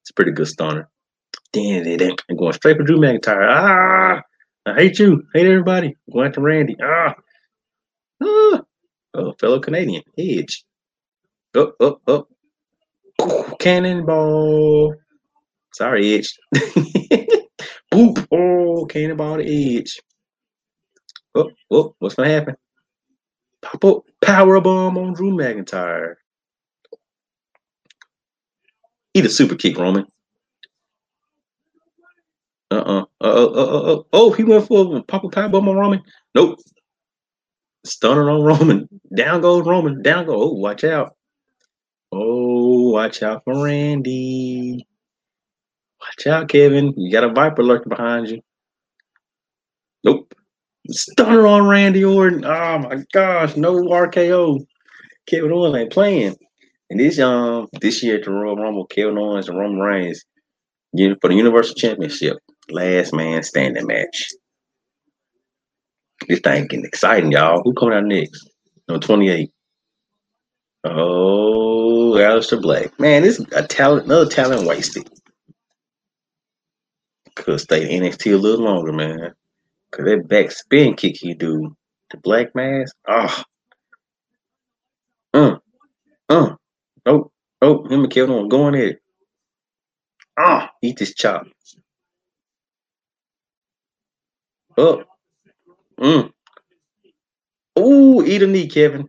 [0.00, 0.88] it's a pretty good stunner.
[1.52, 3.46] Damn it, I'm going straight for Drew McIntyre.
[3.48, 4.22] Ah,
[4.66, 5.22] I hate you.
[5.34, 5.96] Hate everybody.
[6.12, 6.76] Going after Randy.
[6.82, 7.14] Ah.
[8.22, 8.60] ah.
[9.14, 10.02] Oh, fellow Canadian.
[10.18, 10.64] Edge.
[11.54, 12.28] Up, up, up.
[13.60, 14.94] Cannonball.
[15.74, 16.38] Sorry, Edge.
[17.92, 18.26] Boop.
[18.32, 20.00] Oh, cannonball to Edge.
[21.34, 22.56] Oh, oh, what's gonna happen?
[23.62, 26.16] Power bomb on Drew McIntyre.
[29.14, 30.06] Eat a super kick, Roman.
[32.70, 33.04] Uh-uh.
[33.20, 36.02] Uh, uh, uh, oh, he went for a pop power bomb on Roman.
[36.34, 36.58] Nope.
[37.84, 38.88] Stunner on Roman.
[39.14, 40.02] Down goes Roman.
[40.02, 40.34] Down go.
[40.34, 41.16] Oh, watch out.
[42.10, 44.86] Oh, watch out for Randy.
[46.00, 46.94] Watch out, Kevin.
[46.96, 48.40] You got a Viper lurking behind you.
[50.04, 50.34] Nope.
[50.90, 52.44] Stunner on Randy Orton.
[52.44, 54.64] Oh my gosh, no RKO.
[55.26, 56.36] Kevin Owens ain't playing.
[56.90, 60.24] And this um this year at the Royal Rumble, Kevin Owens and Roman Reigns
[60.94, 62.38] for the Universal Championship.
[62.70, 64.28] Last man standing match.
[66.28, 67.62] This thing getting exciting, y'all.
[67.64, 68.48] Who coming out next?
[68.88, 69.50] Number 28.
[70.84, 72.98] Oh, Aleister Black.
[72.98, 75.08] Man, this is a talent, another talent wasted.
[77.34, 79.32] Could stay NXT a little longer, man.
[79.92, 81.76] Cause that back spin kick he do,
[82.10, 82.96] the black mask.
[83.06, 83.42] Oh.
[85.34, 85.56] Uh.
[86.28, 86.54] Uh.
[87.06, 87.30] Oh.
[87.60, 89.02] Oh, him and Kevin on going at it.
[90.36, 91.46] Ah, eat this chop.
[94.78, 95.06] Up.
[96.00, 96.32] Mm.
[97.78, 99.08] Ooh, eat a knee, Kevin.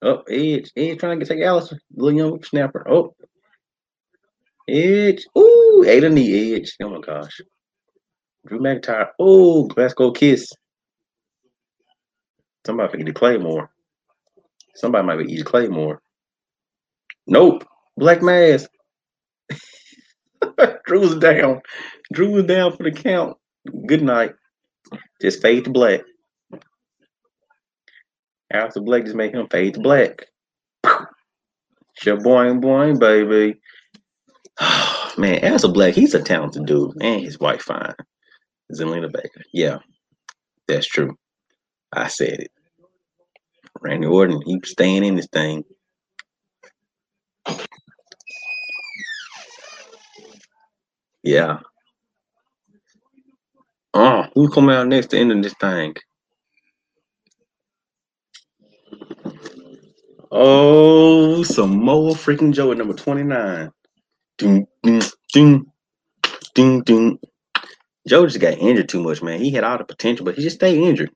[0.00, 0.70] Oh, Edge.
[0.76, 1.78] Edge trying to get take Aleister.
[1.94, 2.86] Little young snapper.
[2.88, 3.14] Oh.
[4.68, 5.26] Edge.
[5.36, 6.76] Ooh, ate a knee, Edge.
[6.80, 7.40] Oh my gosh.
[8.48, 9.08] Drew McIntyre.
[9.18, 10.50] Oh, Glasgow Kiss.
[12.66, 13.70] Somebody forget to Claymore.
[14.74, 16.00] Somebody might be eating Claymore.
[17.26, 17.64] Nope.
[17.96, 18.70] Black Mask.
[20.86, 21.60] Drew's down.
[22.12, 23.36] Drew was down for the count.
[23.86, 24.34] Good night.
[25.20, 26.00] Just fade to black.
[28.50, 30.26] After black, just make him fade to black.
[31.98, 33.60] Sure, boing, boing, baby.
[35.18, 37.94] Man, as a black, he's a talented dude, and his wife fine.
[38.72, 39.44] Zelina Vega.
[39.52, 39.78] Yeah,
[40.66, 41.16] that's true.
[41.92, 42.50] I said it.
[43.80, 45.64] Randy Orton, he's staying in this thing.
[51.22, 51.60] Yeah.
[53.94, 55.94] Uh, oh, who's coming out next to end of this thing?
[60.30, 63.70] Oh, Samoa freaking Joe at number 29.
[64.36, 65.02] Ding, ding,
[65.32, 65.66] ding,
[66.54, 67.18] ding, ding.
[68.08, 69.40] Joe just got injured too much, man.
[69.40, 71.10] He had all the potential, but he just stayed injured.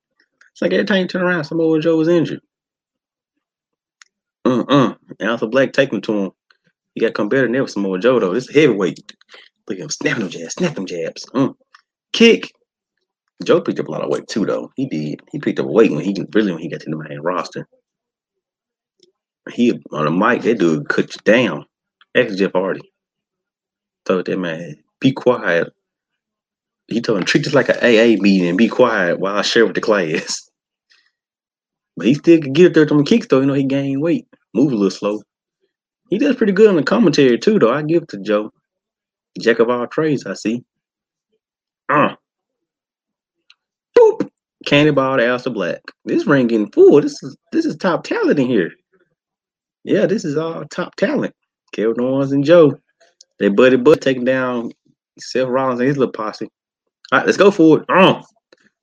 [0.53, 2.41] It's like every time you turn around, Samoa Joe was injured.
[4.45, 4.95] Uh-uh.
[5.19, 6.31] And Aleister Black taking him to him.
[6.95, 8.35] He got to come better than ever, Samoa Joe, though.
[8.35, 8.99] This is heavyweight.
[9.67, 11.25] Look at him snapping them jabs, snap them jabs.
[11.35, 11.55] Mm.
[12.13, 12.53] Kick.
[13.43, 14.71] Joe picked up a lot of weight, too, though.
[14.77, 15.21] He did.
[15.31, 17.67] He picked up weight when he really when he got to the main roster.
[19.51, 21.65] He on the mic, that dude cut you down.
[22.15, 22.93] Ex Jeff Hardy.
[24.05, 25.73] Told that man, be quiet
[26.93, 29.67] he told him treat this like an AA meeting and be quiet while I share
[29.67, 30.49] with the class.
[31.95, 33.41] But he still could get there to the kicks though.
[33.41, 35.21] You know he gained weight, move a little slow.
[36.09, 37.73] He does pretty good on the commentary too, though.
[37.73, 38.51] I give to Joe.
[39.41, 40.63] Jack of all trades, I see.
[41.89, 42.17] Uh.
[43.99, 44.29] Boop.
[44.67, 45.81] Cannonball to Aleister Black.
[46.05, 47.01] This ring getting full.
[47.01, 48.73] This is this is top talent in here.
[49.85, 51.35] Yeah, this is all top talent.
[51.73, 52.79] Kevin Owens and Joe.
[53.39, 54.71] They buddy butt taking down
[55.19, 56.49] Seth Rollins and his little posse.
[57.13, 57.85] All right, let's go for it.
[57.91, 58.23] Oh.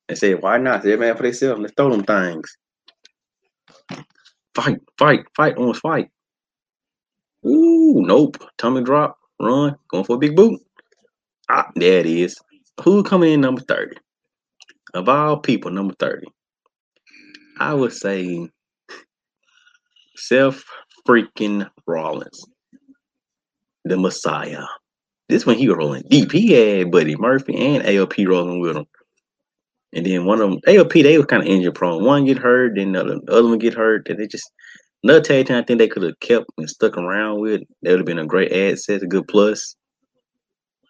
[0.08, 0.84] They said, why not?
[0.84, 1.60] They're man for themselves.
[1.60, 2.56] Let's throw them things.
[4.54, 6.10] Fight, fight, fight, almost fight.
[7.46, 8.38] Ooh, nope.
[8.60, 10.60] Tummy drop, run, going for a big boot.
[11.50, 12.38] Ah, there it is.
[12.84, 13.98] Who coming in number 30?
[14.94, 16.28] Of all people, number 30.
[17.60, 18.48] I would say
[20.16, 20.64] Seth
[21.08, 22.46] freaking Rollins,
[23.86, 24.66] the Messiah.
[25.30, 26.32] This one he was rolling deep.
[26.32, 28.86] He had Buddy Murphy and AOP rolling with him.
[29.94, 32.04] And then one of them, AOP, they was kind of injury prone.
[32.04, 34.10] One get hurt, then the other, the other one get hurt.
[34.10, 34.52] And they just
[35.04, 37.62] another tag team I think they could have kept and stuck around with.
[37.84, 39.76] That would have been a great ad set, a good plus.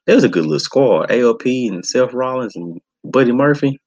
[0.08, 1.10] That was a good little squad.
[1.10, 3.78] AOP and Seth Rollins and Buddy Murphy.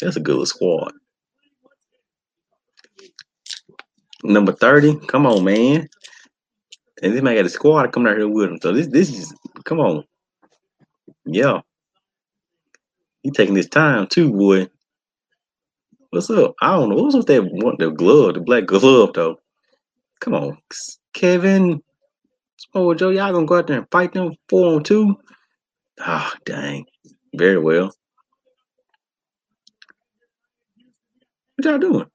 [0.00, 0.92] That's a good little squad.
[4.22, 5.06] Number 30.
[5.06, 5.88] Come on, man.
[7.02, 8.58] And this man got a squad coming out here with him.
[8.60, 9.34] So this this is
[9.64, 10.04] come on.
[11.24, 11.60] Yeah.
[13.22, 14.68] He taking his time too, boy.
[16.10, 16.54] What's up?
[16.60, 16.96] I don't know.
[16.96, 19.36] What's with that want the glove, the black glove though?
[20.20, 20.58] Come on,
[21.14, 21.82] Kevin.
[22.74, 25.16] Oh, Joe, y'all gonna go out there and fight them four on two?
[25.98, 26.84] Ah, oh, dang.
[27.34, 27.94] Very well.
[31.56, 32.06] What y'all doing?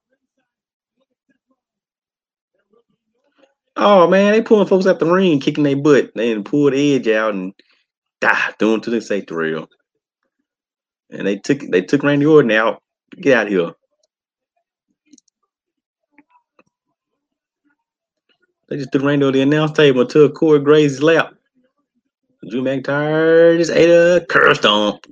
[3.78, 6.11] Oh man, they pulling folks out the ring, kicking their butt.
[6.15, 7.53] They didn't pull the edge out and
[8.21, 9.67] die doing to the safety rail.
[11.09, 12.82] And they took they took Randy Orton out.
[13.19, 13.71] Get out of here.
[18.69, 21.34] They just took Randy on the announce table and took Corey Graves' lap.
[22.49, 25.05] Drew McIntyre just ate a curb stomp.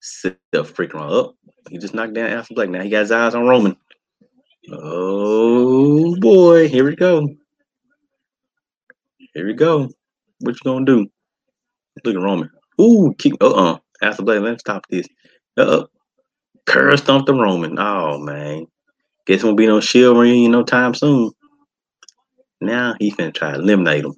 [0.00, 1.00] Sit up freaking up.
[1.00, 1.34] Oh,
[1.70, 2.68] he just knocked down Aleister Black.
[2.68, 3.76] Now he got his eyes on Roman.
[4.72, 7.28] Oh boy, here we go.
[9.34, 9.88] Here we go.
[10.40, 11.06] What you gonna do?
[12.04, 12.50] Look at Roman.
[12.80, 13.78] Ooh, keep uh uh.
[14.02, 15.06] Aleister Black, let's stop this.
[15.56, 15.86] Uh uh.
[16.66, 17.78] Curb stomp the Roman.
[17.78, 18.66] Oh man.
[19.26, 21.30] Guess won't be no shield ring no time soon.
[22.60, 24.14] Now he finna try to eliminate him.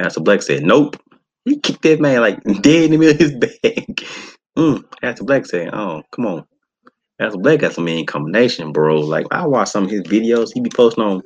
[0.00, 0.96] Aleister Black said, Nope.
[1.44, 3.52] He kicked that man like dead in the middle of his back.
[4.56, 4.82] mm.
[5.02, 6.44] Aleister Black said, Oh, come on.
[7.20, 9.00] Aleister Black got some mean combination, bro.
[9.00, 10.50] Like I watch some of his videos.
[10.52, 11.22] He be posting on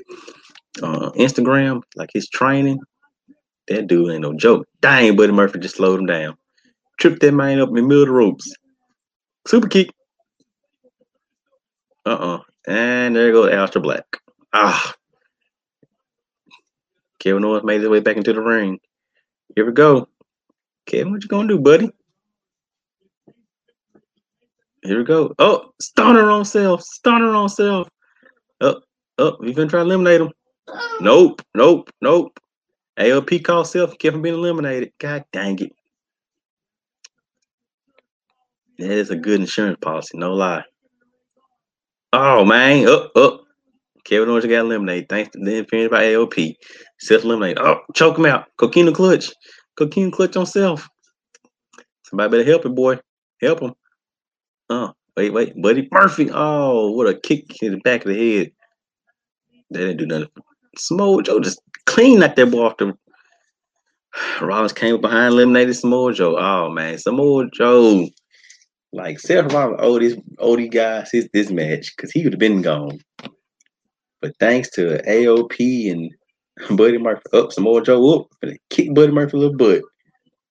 [0.83, 2.79] uh, Instagram, like his training.
[3.69, 4.67] That dude ain't no joke.
[4.81, 6.37] Dang, Buddy Murphy just slowed him down.
[6.99, 8.53] Tripped that man up in the middle of the ropes.
[9.47, 9.91] Super kick.
[12.07, 12.41] Uh-uh.
[12.67, 14.05] And there goes Aleister Black.
[14.53, 14.95] Ah.
[17.19, 18.79] Kevin Owens made his way back into the ring.
[19.55, 20.09] Here we go.
[20.87, 21.91] Kevin, what you gonna do, buddy?
[24.83, 25.35] Here we go.
[25.39, 26.83] Oh, stunner on Seth.
[26.83, 27.89] Stunner on Seth.
[28.61, 28.81] Oh.
[29.19, 30.31] Oh, you gonna try to eliminate him?
[31.01, 31.43] Nope.
[31.55, 31.91] Nope.
[32.01, 32.39] Nope.
[32.99, 34.93] AOP call Seth kept him being eliminated.
[34.99, 35.73] God dang it.
[38.79, 40.65] That is a good insurance policy, no lie.
[42.15, 43.43] Oh man, up, up.
[44.05, 46.55] Kevin Owens got eliminated thanks to the interference by AOP.
[46.99, 47.59] Seth eliminated.
[47.59, 48.47] Oh, choke him out.
[48.59, 49.31] Coquina clutch.
[49.79, 50.89] Coquina clutch on Seth.
[52.07, 52.99] Somebody better help him, boy.
[53.43, 53.75] Help him.
[54.71, 55.61] Oh, wait, wait.
[55.61, 56.31] Buddy Murphy.
[56.33, 58.53] Oh, what a kick in the back of the head.
[59.71, 60.29] That didn't do nothing.
[60.77, 62.97] Samoa Joe just clean that boy off the.
[64.41, 66.37] Rollins came up behind, eliminated Samoa Joe.
[66.39, 68.09] Oh man, Samoa Joe.
[68.93, 72.23] Like Seth Rollins oh, owed these owe oh, these guys his this match because he
[72.23, 72.99] would have been gone.
[74.23, 76.13] But thanks to AOP and
[76.77, 78.27] Buddy Murphy up, Samoa Joe up,
[78.71, 79.83] kick Buddy Murphy a little butt.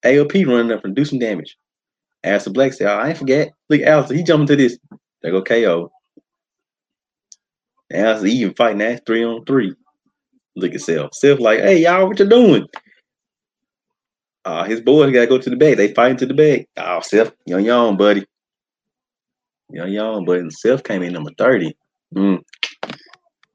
[0.03, 1.57] AOP running up and do some damage.
[2.25, 3.51] Aleister Black said, oh, I ain't forget.
[3.69, 4.77] Look, Aleister, he jumping to this.
[5.21, 5.91] They go KO.
[7.91, 9.73] Aleister even fighting that three on three.
[10.55, 11.13] Look at Seth.
[11.13, 12.67] Seth like, hey, y'all, what you doing?
[14.45, 15.77] Uh, his boys got to go to the bag.
[15.77, 16.67] They fighting to the bag.
[16.77, 18.25] Oh, Seth, young, young, buddy.
[19.71, 20.49] Young, young, buddy.
[20.49, 21.75] Seth came in number 30.
[22.15, 22.41] Mm.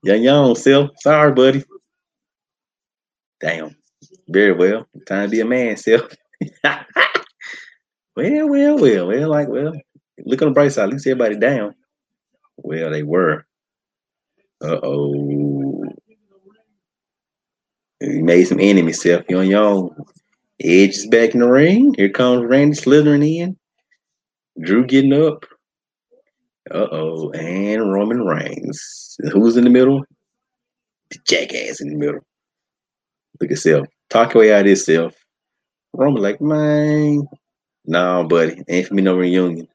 [0.03, 0.91] Young, young, Seth.
[1.01, 1.65] Sorry, buddy.
[3.41, 3.77] Damn.
[4.29, 4.87] Very well.
[5.07, 6.17] Time to be a man, Seth.
[8.17, 9.73] Well, well, well, well, like, well,
[10.25, 10.85] look on the bright side.
[10.85, 11.75] At least everybody down.
[12.57, 13.45] Well, they were.
[14.63, 15.85] Uh oh.
[18.01, 19.25] He made some enemies, Seth.
[19.29, 19.97] You on your own.
[20.61, 21.95] Edge is back in the ring.
[21.95, 23.57] Here comes Randy slithering in.
[24.63, 25.45] Drew getting up.
[26.71, 27.31] Uh oh.
[27.33, 29.17] And Roman Reigns.
[29.33, 30.05] Who's in the middle?
[31.11, 32.21] The jackass in the middle.
[33.41, 33.87] Look at Seth.
[34.11, 35.17] Talk away out of this, Seth.
[35.93, 37.27] Roman, like, man,
[37.87, 38.63] no, buddy.
[38.69, 39.69] Ain't for me no reunion.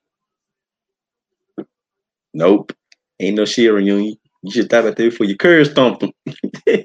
[2.33, 2.73] Nope.
[3.19, 4.15] Ain't no shit reunion.
[4.41, 6.13] You should stop at there for your curb stomping.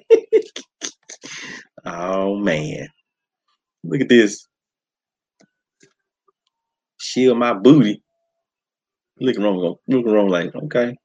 [1.85, 2.89] oh man.
[3.85, 4.47] Look at this.
[6.99, 8.03] Shield my booty.
[9.21, 9.77] Look wrong.
[9.87, 10.97] Look wrong like, okay.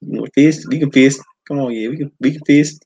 [0.00, 0.66] You want fist?
[0.68, 1.20] We can fist.
[1.48, 2.84] Come on, yeah, we can we can fist.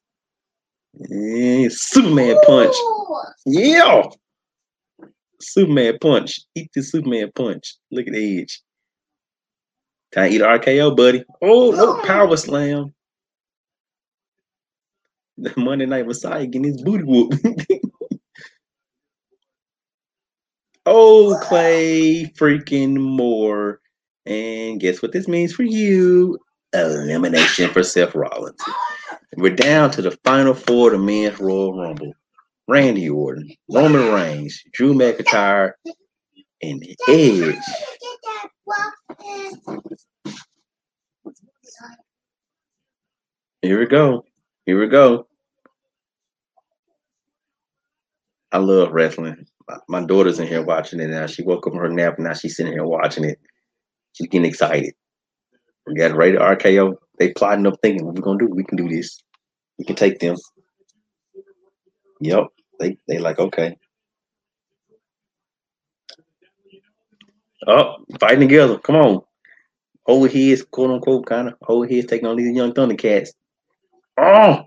[0.94, 2.74] Yeah, Superman punch.
[3.46, 4.04] Yeah.
[5.44, 6.40] Superman punch.
[6.54, 7.74] Eat the Superman punch.
[7.90, 8.60] Look at the edge.
[10.12, 11.24] Time to eat RKO, buddy.
[11.42, 12.94] Oh, no power slam.
[15.36, 17.34] The Monday Night Messiah getting his booty whoop.
[20.86, 23.80] oh, Clay freaking more.
[24.26, 26.38] And guess what this means for you?
[26.72, 28.60] Elimination for Seth Rollins.
[29.36, 32.12] We're down to the final four of the men's Royal Rumble.
[32.66, 35.72] Randy Orton, Roman Reigns, Drew McIntyre,
[36.62, 37.56] and Edge.
[43.60, 44.24] Here we go.
[44.66, 45.26] Here we go.
[48.52, 49.46] I love wrestling.
[49.88, 51.26] My daughter's in here watching it now.
[51.26, 53.38] She woke up from her nap and now she's sitting here watching it.
[54.12, 54.94] She's getting excited.
[55.86, 56.94] We got rated RKO.
[57.18, 58.46] They plotting up thinking, what we're gonna do?
[58.46, 59.18] We can do this.
[59.78, 60.36] We can take them.
[62.20, 62.46] Yep.
[62.80, 63.76] They they like, okay.
[67.66, 68.78] Oh, fighting together.
[68.78, 69.22] Come on.
[70.06, 73.30] Old heads, quote unquote, kind of old heads taking on these young Thundercats.
[74.18, 74.64] Oh,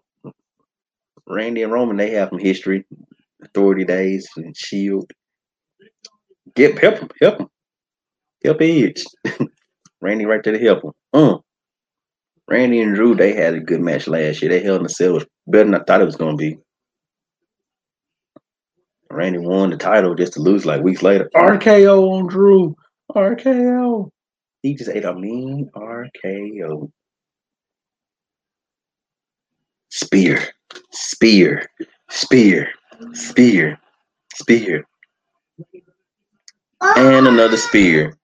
[1.28, 2.86] Randy and Roman, they have some history,
[3.44, 5.12] authority days and Shield.
[6.56, 7.48] Get help him, help him,
[8.44, 9.04] help Edge.
[10.02, 10.92] Randy right there to help him.
[11.14, 11.38] Uh.
[12.50, 14.50] Randy and Drew, they had a good match last year.
[14.50, 16.58] They Hell in the Cell better than I thought it was gonna be.
[19.18, 21.28] Randy won the title just to lose like weeks later.
[21.36, 22.76] RKO on Drew.
[23.16, 24.12] RKO.
[24.62, 26.92] He just ate a mean RKO.
[29.90, 30.44] Spear,
[30.92, 31.66] spear,
[32.12, 32.70] spear,
[33.14, 33.80] spear,
[34.36, 34.86] spear.
[36.82, 38.16] And another spear.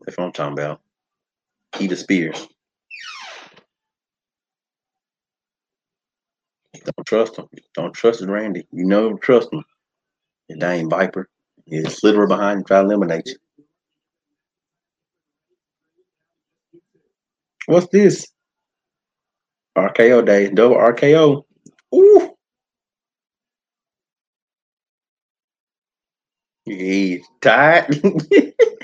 [0.00, 0.80] That's what I'm talking about.
[1.78, 2.32] Eat a spear.
[6.84, 7.46] Don't trust him.
[7.74, 8.66] Don't trust Randy.
[8.72, 9.64] You know, trust him.
[10.48, 11.28] That ain't Viper.
[11.66, 13.36] He's slither behind and try to eliminate you.
[17.66, 18.26] What's this?
[19.78, 20.50] RKO day.
[20.50, 21.44] Double RKO.
[21.94, 22.34] Ooh.
[26.64, 28.00] He's tired.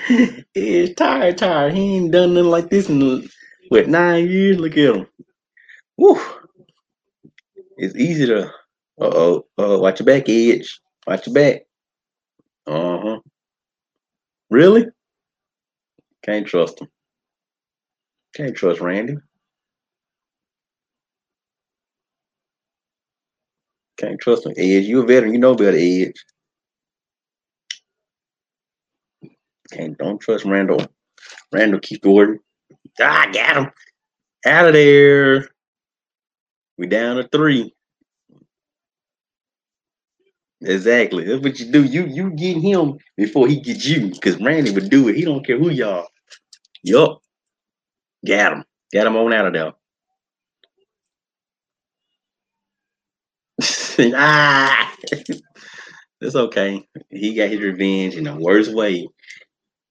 [0.53, 1.73] He's tired, tired.
[1.73, 3.29] He ain't done nothing like this in
[3.69, 4.57] what nine years.
[4.57, 5.07] Look at him.
[5.97, 6.19] Woo.
[7.77, 8.49] It's easy to uh
[8.99, 10.79] oh, uh watch your back, Edge.
[11.05, 11.61] Watch your back.
[12.65, 13.19] Uh-huh.
[14.49, 14.87] Really?
[16.23, 16.87] Can't trust him.
[18.35, 19.17] Can't trust Randy.
[23.97, 24.53] Can't trust him.
[24.57, 25.33] Edge, you a veteran.
[25.33, 26.13] You know better, Edge.
[29.71, 30.85] Can't don't trust Randall.
[31.51, 32.39] Randal Keith Orton.
[32.99, 33.71] Ah, got him.
[34.45, 35.49] Out of there.
[36.77, 37.73] We down to three.
[40.61, 41.25] Exactly.
[41.25, 41.83] That's what you do.
[41.83, 44.09] You you get him before he gets you.
[44.09, 45.15] Because Randy would do it.
[45.15, 46.07] He don't care who y'all.
[46.83, 47.19] Yup.
[48.27, 48.63] Got him.
[48.93, 49.73] Got him on out of there.
[54.15, 54.95] ah,
[56.21, 56.87] it's okay.
[57.09, 59.07] He got his revenge in the worst way.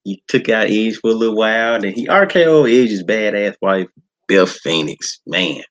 [0.04, 3.88] He took out Edge for a little while, and he RKO Edge's badass wife,
[4.28, 5.20] Beth Phoenix.
[5.26, 5.62] Man,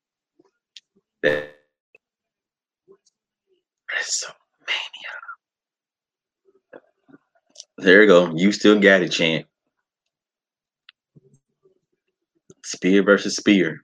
[1.25, 1.55] that,
[3.93, 4.27] that's so
[4.67, 5.15] mania.
[7.79, 8.31] There you go.
[8.35, 9.47] You still got it, champ.
[12.63, 13.81] Spear versus spear.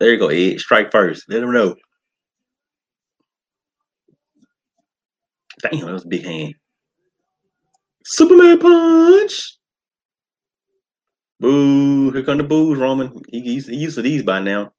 [0.00, 0.60] There you go, Ed.
[0.60, 1.24] Strike first.
[1.28, 1.74] Let him know.
[5.62, 6.54] Damn, that was a big hand.
[8.04, 9.57] Superman punch.
[11.40, 12.10] Boo.
[12.10, 13.22] Here come the boos, Roman.
[13.28, 14.72] He, he's used to these by now.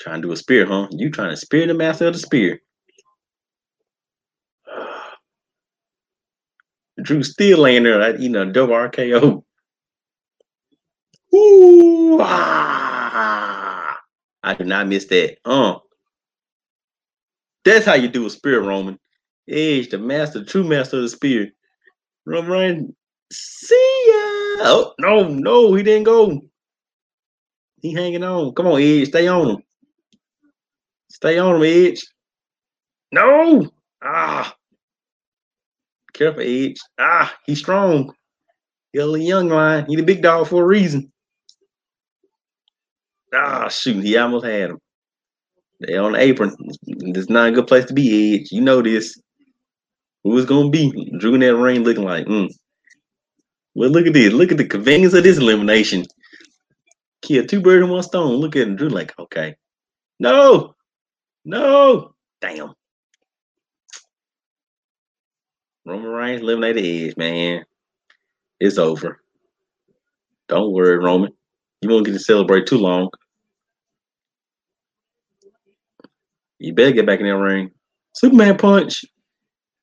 [0.00, 0.88] Trying to do a spear, huh?
[0.90, 2.60] You trying to spear the master of the spear.
[7.02, 9.42] Drew still laying there, like, you know, double RKO.
[11.34, 13.98] Ooh, ah.
[14.42, 15.38] I did not miss that.
[15.44, 15.78] Uh.
[17.64, 18.98] That's how you do a spear, Roman.
[19.48, 21.50] Edge, the master, true master of the spear.
[22.26, 22.92] Roman Reigns,
[23.32, 24.27] see ya.
[24.60, 26.42] Oh, no, no, he didn't go.
[27.80, 28.54] He hanging on.
[28.54, 29.62] Come on, Edge, stay on him.
[31.10, 32.04] Stay on him, Edge.
[33.12, 33.70] No.
[34.02, 34.54] Ah.
[36.12, 36.76] Careful, Edge.
[36.98, 38.12] Ah, he's strong.
[38.92, 39.86] He's a young line.
[39.86, 41.12] He the big dog for a reason.
[43.32, 44.78] Ah, shoot, he almost had him.
[45.80, 46.56] They on the apron.
[46.86, 48.48] Is not a good place to be, Edge.
[48.50, 49.16] You know this.
[50.24, 51.12] Who is gonna be?
[51.18, 52.48] Drew in that ring looking like, mm.
[53.74, 54.32] Well, look at this.
[54.32, 56.04] Look at the convenience of this elimination.
[57.22, 58.36] Kill two birds in one stone.
[58.36, 58.76] Look at him.
[58.76, 59.56] Drew like, okay.
[60.20, 60.74] No.
[61.44, 62.14] No.
[62.40, 62.74] Damn.
[65.84, 67.64] Roman Reigns eliminated Edge, man.
[68.60, 69.22] It's over.
[70.48, 71.32] Don't worry, Roman.
[71.80, 73.10] You won't get to celebrate too long.
[76.58, 77.70] You better get back in that ring.
[78.14, 79.04] Superman punch.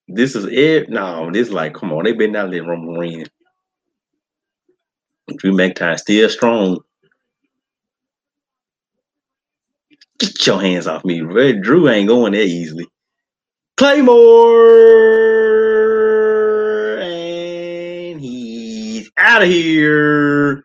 [0.07, 0.89] This is it.
[0.89, 3.29] No, this is like, come on, they been down there Roman Reigns.
[5.33, 6.79] Drew McIntyre still strong.
[10.19, 11.21] Get your hands off me.
[11.21, 12.87] Red Drew ain't going there easily.
[13.75, 14.21] Claymore!
[17.01, 20.63] And he's out of here.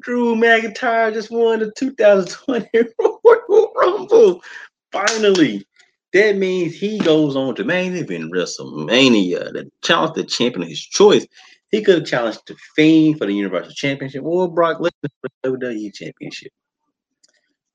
[0.00, 4.42] Drew McIntyre just won the 2020 Royal Rumble.
[4.92, 5.66] finally.
[6.12, 10.80] That means he goes on to main event WrestleMania, the challenge the champion of his
[10.80, 11.26] choice.
[11.74, 15.50] He could have challenged the Fiend for the Universal Championship or Brock Lesnar for the
[15.50, 16.52] WWE Championship.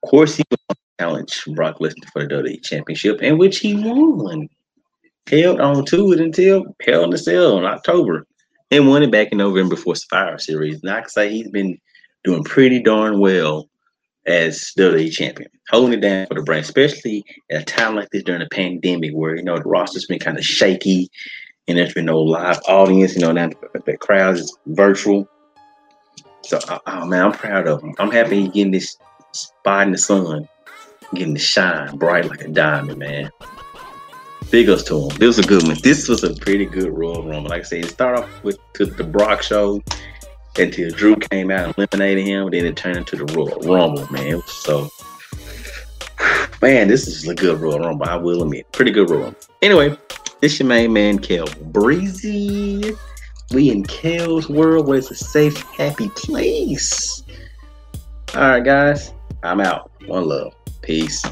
[0.02, 4.48] Of course, he would challenge Brock Lesnar for the WWE Championship, in which he won.
[5.30, 8.26] Held on to it until Hell in the Cell in October
[8.72, 10.82] and won it back in November for Survivor Series.
[10.82, 11.78] And I can say he's been
[12.24, 13.68] doing pretty darn well
[14.26, 18.24] as WWE champion, holding it down for the brand, especially at a time like this
[18.24, 21.12] during the pandemic where, you know, the roster's been kind of shaky
[21.70, 23.50] and there's been no live audience, you know, now
[23.86, 25.30] the crowd is virtual.
[26.42, 27.94] So, oh man, I'm proud of him.
[28.00, 28.98] I'm happy he's getting this
[29.34, 30.50] spot in the sun,
[31.14, 33.30] getting to shine bright like a diamond, man.
[34.50, 35.18] Big ups to him.
[35.20, 35.78] This was a good one.
[35.84, 37.52] This was a pretty good Royal Rumble.
[37.52, 39.80] Like I said, it started off with the Brock show
[40.58, 42.50] until Drew came out and eliminated him.
[42.50, 44.42] Then it turned into the Royal Rumble, man.
[44.48, 44.90] So,
[46.64, 48.08] man, this is a good Royal Rumble.
[48.08, 49.40] I will admit, pretty good Royal Rumble.
[49.62, 49.96] Anyway,
[50.42, 52.94] this your main man, Kel Breezy.
[53.52, 57.24] We in Kel's world where it's a safe, happy place.
[58.36, 59.14] All right, guys,
[59.44, 59.92] I'm out.
[60.06, 60.54] One love.
[60.82, 61.24] Peace.